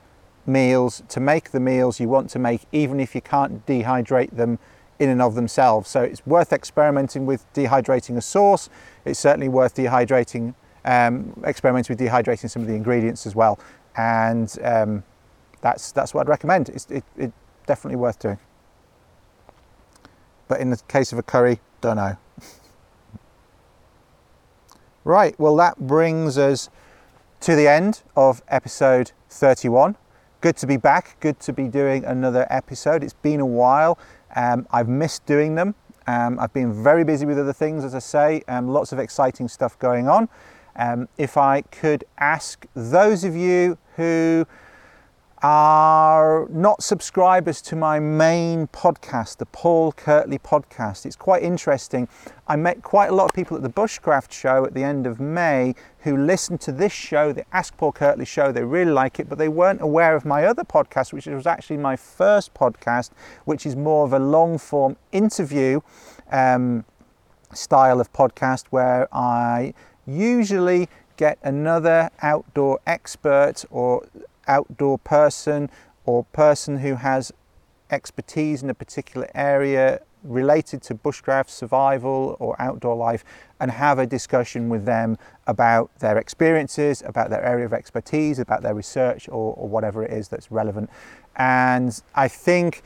meals 0.48 1.04
to 1.10 1.20
make 1.20 1.52
the 1.52 1.60
meals 1.60 2.00
you 2.00 2.10
want 2.10 2.32
to 2.32 2.40
make, 2.40 2.62
even 2.72 3.00
if 3.00 3.14
you 3.14 3.22
can't 3.22 3.64
dehydrate 3.68 4.36
them 4.36 4.58
in 4.98 5.10
and 5.10 5.22
of 5.22 5.36
themselves. 5.36 5.88
So 5.90 6.02
it's 6.02 6.26
worth 6.26 6.52
experimenting 6.52 7.28
with 7.28 7.46
dehydrating 7.54 8.18
a 8.18 8.22
sauce. 8.22 8.68
It's 9.06 9.20
certainly 9.20 9.50
worth 9.50 9.76
dehydrating, 9.76 10.56
um, 10.86 11.40
experimenting 11.46 11.96
with 11.96 12.08
dehydrating 12.08 12.50
some 12.50 12.64
of 12.64 12.68
the 12.68 12.76
ingredients 12.76 13.28
as 13.28 13.36
well 13.36 13.60
and 13.95 14.58
um, 14.63 15.04
that's 15.62 15.91
that's 15.91 16.13
what 16.13 16.21
I'd 16.21 16.30
recommend. 16.30 16.69
It's 16.69 16.86
it, 16.89 17.04
it 17.17 17.32
definitely 17.67 17.97
worth 17.97 18.19
doing. 18.19 18.39
But 20.47 20.60
in 20.60 20.69
the 20.69 20.77
case 20.88 21.13
of 21.13 21.19
a 21.19 21.23
curry, 21.23 21.60
don't 21.80 21.97
know. 21.97 22.17
right, 25.04 25.39
well 25.39 25.56
that 25.56 25.80
brings 25.80 26.38
us 26.38 26.69
to 27.41 27.56
the 27.56 27.67
end 27.67 28.04
of 28.15 28.41
episode 28.47 29.12
31. 29.30 29.95
Good 30.41 30.58
to 30.58 30.67
be 30.67 30.77
back. 30.77 31.17
Good 31.19 31.39
to 31.41 31.54
be 31.54 31.67
doing 31.67 32.04
another 32.06 32.47
episode. 32.49 33.04
It's 33.04 33.13
been 33.13 33.39
a 33.39 33.45
while. 33.45 33.97
Um, 34.36 34.67
I've 34.71 34.88
missed 34.88 35.25
doing 35.25 35.56
them. 35.56 35.75
Um, 36.08 36.39
I've 36.39 36.54
been 36.54 36.84
very 36.84 37.04
busy 37.04 37.25
with 37.25 37.38
other 37.38 37.54
things, 37.54 37.84
as 37.84 37.93
I 37.93 37.99
say. 37.99 38.43
Um, 38.47 38.67
lots 38.67 38.91
of 38.91 38.99
exciting 38.99 39.47
stuff 39.47 39.77
going 39.80 40.08
on. 40.08 40.30
Um, 40.75 41.07
if 41.17 41.38
I 41.38 41.62
could 41.62 42.03
ask 42.17 42.65
those 42.75 43.23
of 43.23 43.36
you 43.36 43.77
who 43.95 44.45
are 45.43 46.47
not 46.51 46.84
subscribers 46.84 47.63
to 47.63 47.75
my 47.75 47.99
main 47.99 48.67
podcast, 48.67 49.38
the 49.38 49.45
Paul 49.47 49.91
Kirtley 49.91 50.38
podcast. 50.38 51.03
It's 51.03 51.15
quite 51.15 51.41
interesting. 51.41 52.07
I 52.47 52.55
met 52.55 52.84
quite 52.84 53.10
a 53.10 53.15
lot 53.15 53.25
of 53.25 53.31
people 53.34 53.57
at 53.57 53.63
the 53.63 53.69
Bushcraft 53.69 54.31
show 54.31 54.65
at 54.65 54.75
the 54.75 54.84
end 54.84 55.07
of 55.07 55.19
May 55.19 55.73
who 55.99 56.15
listened 56.15 56.62
to 56.62 56.71
this 56.71 56.91
show, 56.91 57.34
the 57.34 57.43
Ask 57.51 57.75
Paul 57.77 57.91
Kirtley 57.91 58.25
show. 58.25 58.51
They 58.51 58.63
really 58.63 58.91
like 58.91 59.19
it, 59.19 59.29
but 59.29 59.39
they 59.39 59.49
weren't 59.49 59.81
aware 59.81 60.15
of 60.15 60.25
my 60.25 60.45
other 60.45 60.63
podcast, 60.63 61.12
which 61.12 61.25
was 61.25 61.47
actually 61.47 61.77
my 61.77 61.95
first 61.95 62.53
podcast, 62.53 63.10
which 63.45 63.65
is 63.65 63.75
more 63.75 64.05
of 64.05 64.13
a 64.13 64.19
long 64.19 64.60
form 64.60 64.95
interview 65.12 65.81
um, 66.31 66.86
style 67.51 67.99
of 67.99 68.13
podcast 68.13 68.65
where 68.69 69.07
I 69.12 69.73
usually 70.06 70.90
get 71.18 71.38
another 71.44 72.10
outdoor 72.22 72.80
expert 72.88 73.66
or 73.70 74.08
outdoor 74.48 74.98
person 74.98 75.70
or 76.06 76.24
person 76.26 76.80
who 76.80 76.96
has 76.96 77.32
expertise 77.90 78.64
in 78.64 78.70
a 78.70 78.74
particular 78.74 79.30
area 79.36 80.00
related 80.24 80.82
to 80.84 80.96
bushcraft 80.96 81.50
survival 81.50 82.36
or 82.40 82.56
outdoor 82.62 82.96
life 82.96 83.24
and 83.60 83.72
have 83.72 84.00
a 84.00 84.06
discussion 84.06 84.70
with 84.70 84.86
them 84.86 85.18
about 85.48 85.90
their 86.00 86.18
experiences, 86.18 87.04
about 87.06 87.30
their 87.30 87.44
area 87.44 87.66
of 87.66 87.74
expertise, 87.74 88.40
about 88.40 88.62
their 88.62 88.74
research 88.74 89.28
or, 89.30 89.54
or 89.56 89.68
whatever 89.68 90.04
it 90.04 90.12
is 90.12 90.28
that's 90.28 90.52
relevant. 90.52 90.90
And 91.36 92.02
I 92.14 92.28
think 92.28 92.84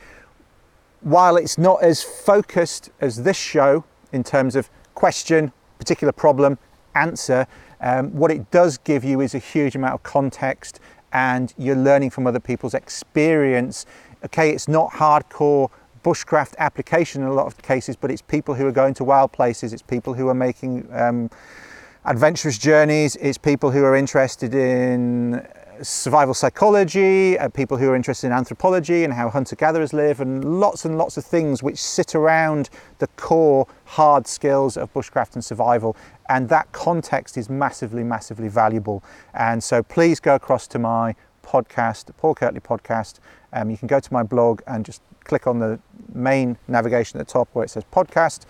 while 1.00 1.36
it's 1.36 1.58
not 1.58 1.82
as 1.82 2.02
focused 2.02 2.90
as 3.00 3.22
this 3.22 3.36
show 3.36 3.84
in 4.12 4.24
terms 4.24 4.56
of 4.56 4.70
question, 4.94 5.52
particular 5.78 6.12
problem, 6.12 6.58
answer, 6.96 7.46
um, 7.80 8.10
what 8.10 8.30
it 8.30 8.50
does 8.50 8.78
give 8.78 9.04
you 9.04 9.20
is 9.20 9.34
a 9.34 9.38
huge 9.38 9.76
amount 9.76 9.94
of 9.94 10.02
context 10.02 10.80
and 11.12 11.54
you're 11.56 11.76
learning 11.76 12.10
from 12.10 12.26
other 12.26 12.40
people's 12.40 12.74
experience. 12.74 13.86
Okay, 14.24 14.50
it's 14.50 14.68
not 14.68 14.90
hardcore 14.92 15.70
bushcraft 16.02 16.54
application 16.58 17.22
in 17.22 17.28
a 17.28 17.32
lot 17.32 17.46
of 17.46 17.60
cases, 17.62 17.96
but 17.96 18.10
it's 18.10 18.22
people 18.22 18.54
who 18.54 18.66
are 18.66 18.72
going 18.72 18.94
to 18.94 19.04
wild 19.04 19.32
places, 19.32 19.72
it's 19.72 19.82
people 19.82 20.14
who 20.14 20.28
are 20.28 20.34
making 20.34 20.88
um, 20.92 21.30
adventurous 22.04 22.58
journeys, 22.58 23.16
it's 23.16 23.38
people 23.38 23.70
who 23.70 23.82
are 23.84 23.96
interested 23.96 24.54
in 24.54 25.46
survival 25.82 26.34
psychology, 26.34 27.38
uh, 27.38 27.48
people 27.48 27.76
who 27.76 27.90
are 27.90 27.96
interested 27.96 28.28
in 28.28 28.32
anthropology 28.32 29.04
and 29.04 29.12
how 29.12 29.28
hunter 29.28 29.56
gatherers 29.56 29.92
live, 29.92 30.20
and 30.20 30.60
lots 30.60 30.84
and 30.84 30.98
lots 30.98 31.16
of 31.16 31.24
things 31.24 31.62
which 31.62 31.82
sit 31.82 32.14
around 32.14 32.70
the 32.98 33.06
core 33.16 33.66
hard 33.84 34.26
skills 34.26 34.76
of 34.76 34.92
bushcraft 34.92 35.34
and 35.34 35.44
survival. 35.44 35.96
And 36.28 36.48
that 36.48 36.70
context 36.72 37.36
is 37.36 37.48
massively, 37.48 38.02
massively 38.02 38.48
valuable. 38.48 39.02
And 39.34 39.62
so 39.62 39.82
please 39.82 40.20
go 40.20 40.34
across 40.34 40.66
to 40.68 40.78
my 40.78 41.14
podcast, 41.42 42.10
Paul 42.16 42.34
Kirtley 42.34 42.60
podcast. 42.60 43.20
Um, 43.52 43.70
you 43.70 43.76
can 43.76 43.88
go 43.88 44.00
to 44.00 44.12
my 44.12 44.22
blog 44.22 44.62
and 44.66 44.84
just 44.84 45.02
click 45.24 45.46
on 45.46 45.58
the 45.58 45.78
main 46.12 46.56
navigation 46.68 47.20
at 47.20 47.26
the 47.26 47.32
top 47.32 47.48
where 47.52 47.64
it 47.64 47.68
says 47.68 47.84
podcast 47.92 48.46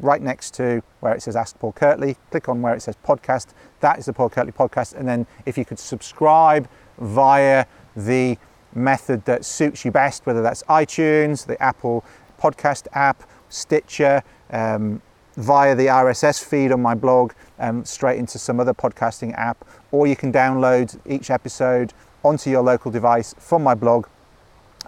right 0.00 0.20
next 0.22 0.54
to 0.54 0.82
where 1.00 1.14
it 1.14 1.22
says 1.22 1.36
Ask 1.36 1.58
Paul 1.58 1.72
Kirtley. 1.72 2.16
Click 2.30 2.48
on 2.48 2.62
where 2.62 2.74
it 2.74 2.82
says 2.82 2.96
podcast. 3.04 3.48
That 3.80 3.98
is 3.98 4.06
the 4.06 4.12
Paul 4.12 4.30
Kirtley 4.30 4.52
podcast. 4.52 4.94
And 4.94 5.06
then 5.06 5.26
if 5.46 5.58
you 5.58 5.64
could 5.64 5.78
subscribe 5.78 6.68
via 6.98 7.66
the 7.96 8.38
method 8.74 9.24
that 9.24 9.44
suits 9.44 9.84
you 9.84 9.90
best, 9.90 10.26
whether 10.26 10.42
that's 10.42 10.62
iTunes, 10.64 11.46
the 11.46 11.60
Apple 11.62 12.04
podcast 12.40 12.86
app, 12.92 13.28
Stitcher, 13.48 14.22
um, 14.50 15.02
via 15.36 15.74
the 15.74 15.86
RSS 15.86 16.42
feed 16.44 16.72
on 16.72 16.82
my 16.82 16.94
blog, 16.94 17.32
um, 17.58 17.84
straight 17.84 18.18
into 18.18 18.38
some 18.38 18.58
other 18.60 18.74
podcasting 18.74 19.32
app, 19.38 19.64
or 19.92 20.06
you 20.06 20.16
can 20.16 20.32
download 20.32 20.98
each 21.06 21.30
episode 21.30 21.92
onto 22.24 22.50
your 22.50 22.62
local 22.62 22.90
device 22.90 23.34
from 23.38 23.62
my 23.62 23.74
blog. 23.74 24.06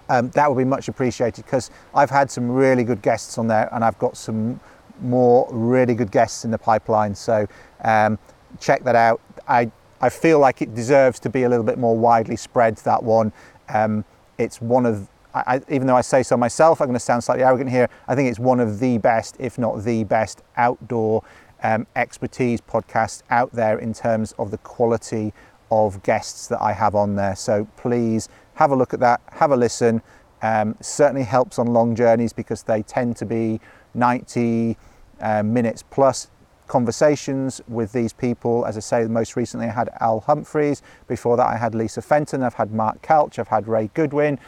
Um, 0.09 0.29
that 0.31 0.49
would 0.49 0.57
be 0.57 0.65
much 0.65 0.89
appreciated 0.89 1.45
because 1.45 1.71
I've 1.95 2.09
had 2.09 2.29
some 2.29 2.51
really 2.51 2.83
good 2.83 3.01
guests 3.01 3.37
on 3.37 3.47
there 3.47 3.69
and 3.73 3.83
I've 3.83 3.97
got 3.97 4.17
some 4.17 4.59
more 5.01 5.47
really 5.51 5.95
good 5.95 6.11
guests 6.11 6.45
in 6.45 6.51
the 6.51 6.57
pipeline. 6.57 7.15
So 7.15 7.47
um, 7.83 8.19
check 8.59 8.83
that 8.83 8.95
out. 8.95 9.21
I, 9.47 9.71
I 10.01 10.09
feel 10.09 10.39
like 10.39 10.61
it 10.61 10.73
deserves 10.73 11.19
to 11.21 11.29
be 11.29 11.43
a 11.43 11.49
little 11.49 11.65
bit 11.65 11.77
more 11.77 11.97
widely 11.97 12.35
spread, 12.35 12.77
that 12.77 13.03
one. 13.03 13.31
Um, 13.69 14.03
it's 14.37 14.59
one 14.61 14.85
of, 14.85 15.07
I, 15.33 15.61
even 15.69 15.87
though 15.87 15.95
I 15.95 16.01
say 16.01 16.23
so 16.23 16.35
myself, 16.35 16.81
I'm 16.81 16.87
going 16.87 16.95
to 16.95 16.99
sound 16.99 17.23
slightly 17.23 17.43
arrogant 17.43 17.69
here. 17.69 17.89
I 18.07 18.15
think 18.15 18.29
it's 18.29 18.39
one 18.39 18.59
of 18.59 18.79
the 18.79 18.97
best, 18.97 19.35
if 19.39 19.57
not 19.57 19.83
the 19.83 20.03
best, 20.03 20.41
outdoor 20.57 21.23
um, 21.63 21.85
expertise 21.95 22.59
podcasts 22.59 23.21
out 23.29 23.51
there 23.51 23.77
in 23.79 23.93
terms 23.93 24.33
of 24.37 24.51
the 24.51 24.57
quality 24.57 25.33
of 25.69 26.03
guests 26.03 26.47
that 26.47 26.61
I 26.61 26.73
have 26.73 26.95
on 26.95 27.15
there. 27.15 27.35
So 27.35 27.67
please 27.77 28.27
have 28.55 28.71
a 28.71 28.75
look 28.75 28.93
at 28.93 28.99
that, 28.99 29.21
have 29.31 29.51
a 29.51 29.55
listen. 29.55 30.01
Um, 30.43 30.75
certainly 30.81 31.23
helps 31.23 31.59
on 31.59 31.67
long 31.67 31.95
journeys 31.95 32.33
because 32.33 32.63
they 32.63 32.81
tend 32.81 33.15
to 33.17 33.25
be 33.25 33.61
90 33.93 34.77
uh, 35.19 35.43
minutes 35.43 35.83
plus 35.89 36.29
conversations 36.67 37.61
with 37.67 37.91
these 37.91 38.13
people. 38.13 38.65
As 38.65 38.77
I 38.77 38.79
say, 38.79 39.03
most 39.05 39.35
recently 39.35 39.67
I 39.67 39.71
had 39.71 39.89
Al 39.99 40.21
Humphreys. 40.21 40.81
Before 41.07 41.35
that, 41.35 41.47
I 41.47 41.57
had 41.57 41.75
Lisa 41.75 42.01
Fenton. 42.01 42.43
I've 42.43 42.53
had 42.53 42.71
Mark 42.71 43.01
Kalch. 43.01 43.39
I've 43.39 43.49
had 43.49 43.67
Ray 43.67 43.89
Goodwin, 43.93 44.39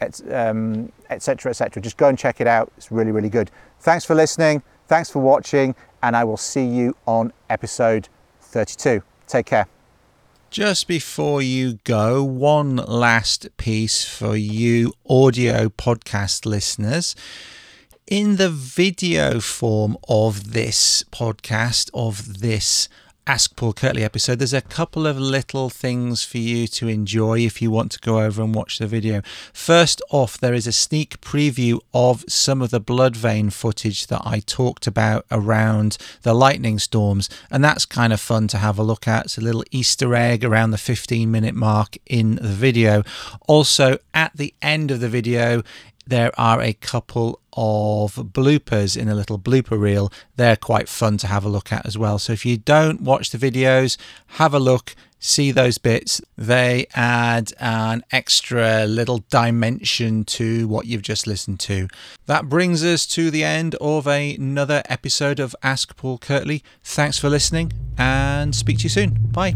etc., 0.00 0.50
um, 0.50 0.92
etc. 1.08 1.54
Et 1.58 1.80
Just 1.80 1.96
go 1.96 2.08
and 2.08 2.18
check 2.18 2.40
it 2.42 2.46
out. 2.46 2.70
It's 2.76 2.92
really, 2.92 3.10
really 3.10 3.30
good. 3.30 3.50
Thanks 3.80 4.04
for 4.04 4.14
listening. 4.14 4.62
Thanks 4.86 5.08
for 5.08 5.20
watching, 5.20 5.74
and 6.02 6.14
I 6.14 6.24
will 6.24 6.36
see 6.36 6.66
you 6.66 6.94
on 7.06 7.32
episode 7.48 8.08
32. 8.40 9.02
Take 9.26 9.46
care. 9.46 9.66
Just 10.50 10.86
before 10.86 11.40
you 11.40 11.78
go, 11.84 12.22
one 12.22 12.76
last 12.76 13.48
piece 13.56 14.04
for 14.04 14.36
you 14.36 14.92
audio 15.08 15.70
podcast 15.70 16.44
listeners 16.44 17.14
in 18.06 18.36
the 18.36 18.50
video 18.50 19.40
form 19.40 19.96
of 20.08 20.52
this 20.52 21.04
podcast, 21.10 21.90
of 21.94 22.40
this 22.40 22.88
Ask 23.24 23.54
Paul 23.54 23.72
Kirtley 23.72 24.02
episode, 24.02 24.40
there's 24.40 24.52
a 24.52 24.60
couple 24.60 25.06
of 25.06 25.16
little 25.16 25.70
things 25.70 26.24
for 26.24 26.38
you 26.38 26.66
to 26.66 26.88
enjoy 26.88 27.38
if 27.38 27.62
you 27.62 27.70
want 27.70 27.92
to 27.92 28.00
go 28.00 28.18
over 28.18 28.42
and 28.42 28.52
watch 28.52 28.78
the 28.78 28.88
video. 28.88 29.22
First 29.52 30.02
off, 30.10 30.36
there 30.36 30.54
is 30.54 30.66
a 30.66 30.72
sneak 30.72 31.20
preview 31.20 31.78
of 31.94 32.24
some 32.28 32.60
of 32.60 32.70
the 32.70 32.80
Bloodvein 32.80 33.52
footage 33.52 34.08
that 34.08 34.22
I 34.24 34.40
talked 34.40 34.88
about 34.88 35.24
around 35.30 35.98
the 36.22 36.34
lightning 36.34 36.80
storms, 36.80 37.30
and 37.48 37.62
that's 37.62 37.86
kind 37.86 38.12
of 38.12 38.20
fun 38.20 38.48
to 38.48 38.58
have 38.58 38.76
a 38.76 38.82
look 38.82 39.06
at. 39.06 39.26
It's 39.26 39.38
a 39.38 39.40
little 39.40 39.62
Easter 39.70 40.16
egg 40.16 40.44
around 40.44 40.72
the 40.72 40.76
15 40.76 41.30
minute 41.30 41.54
mark 41.54 41.96
in 42.06 42.34
the 42.34 42.48
video. 42.48 43.04
Also, 43.46 43.98
at 44.12 44.32
the 44.34 44.52
end 44.60 44.90
of 44.90 44.98
the 44.98 45.08
video, 45.08 45.62
there 46.06 46.32
are 46.38 46.60
a 46.60 46.72
couple 46.72 47.40
of 47.54 48.14
bloopers 48.14 48.96
in 48.96 49.08
a 49.08 49.14
little 49.14 49.38
blooper 49.38 49.78
reel. 49.78 50.12
They're 50.36 50.56
quite 50.56 50.88
fun 50.88 51.18
to 51.18 51.26
have 51.26 51.44
a 51.44 51.48
look 51.48 51.72
at 51.72 51.86
as 51.86 51.98
well. 51.98 52.18
So 52.18 52.32
if 52.32 52.46
you 52.46 52.56
don't 52.56 53.02
watch 53.02 53.30
the 53.30 53.38
videos, 53.38 53.96
have 54.38 54.54
a 54.54 54.58
look, 54.58 54.94
see 55.18 55.52
those 55.52 55.78
bits. 55.78 56.20
They 56.36 56.86
add 56.94 57.52
an 57.60 58.04
extra 58.10 58.86
little 58.86 59.24
dimension 59.30 60.24
to 60.24 60.66
what 60.66 60.86
you've 60.86 61.02
just 61.02 61.26
listened 61.26 61.60
to. 61.60 61.88
That 62.26 62.48
brings 62.48 62.84
us 62.84 63.06
to 63.08 63.30
the 63.30 63.44
end 63.44 63.74
of 63.76 64.06
another 64.06 64.82
episode 64.88 65.38
of 65.38 65.54
Ask 65.62 65.96
Paul 65.96 66.18
Kirtley. 66.18 66.62
Thanks 66.82 67.18
for 67.18 67.28
listening 67.28 67.72
and 67.96 68.54
speak 68.54 68.78
to 68.78 68.84
you 68.84 68.90
soon. 68.90 69.18
Bye. 69.30 69.54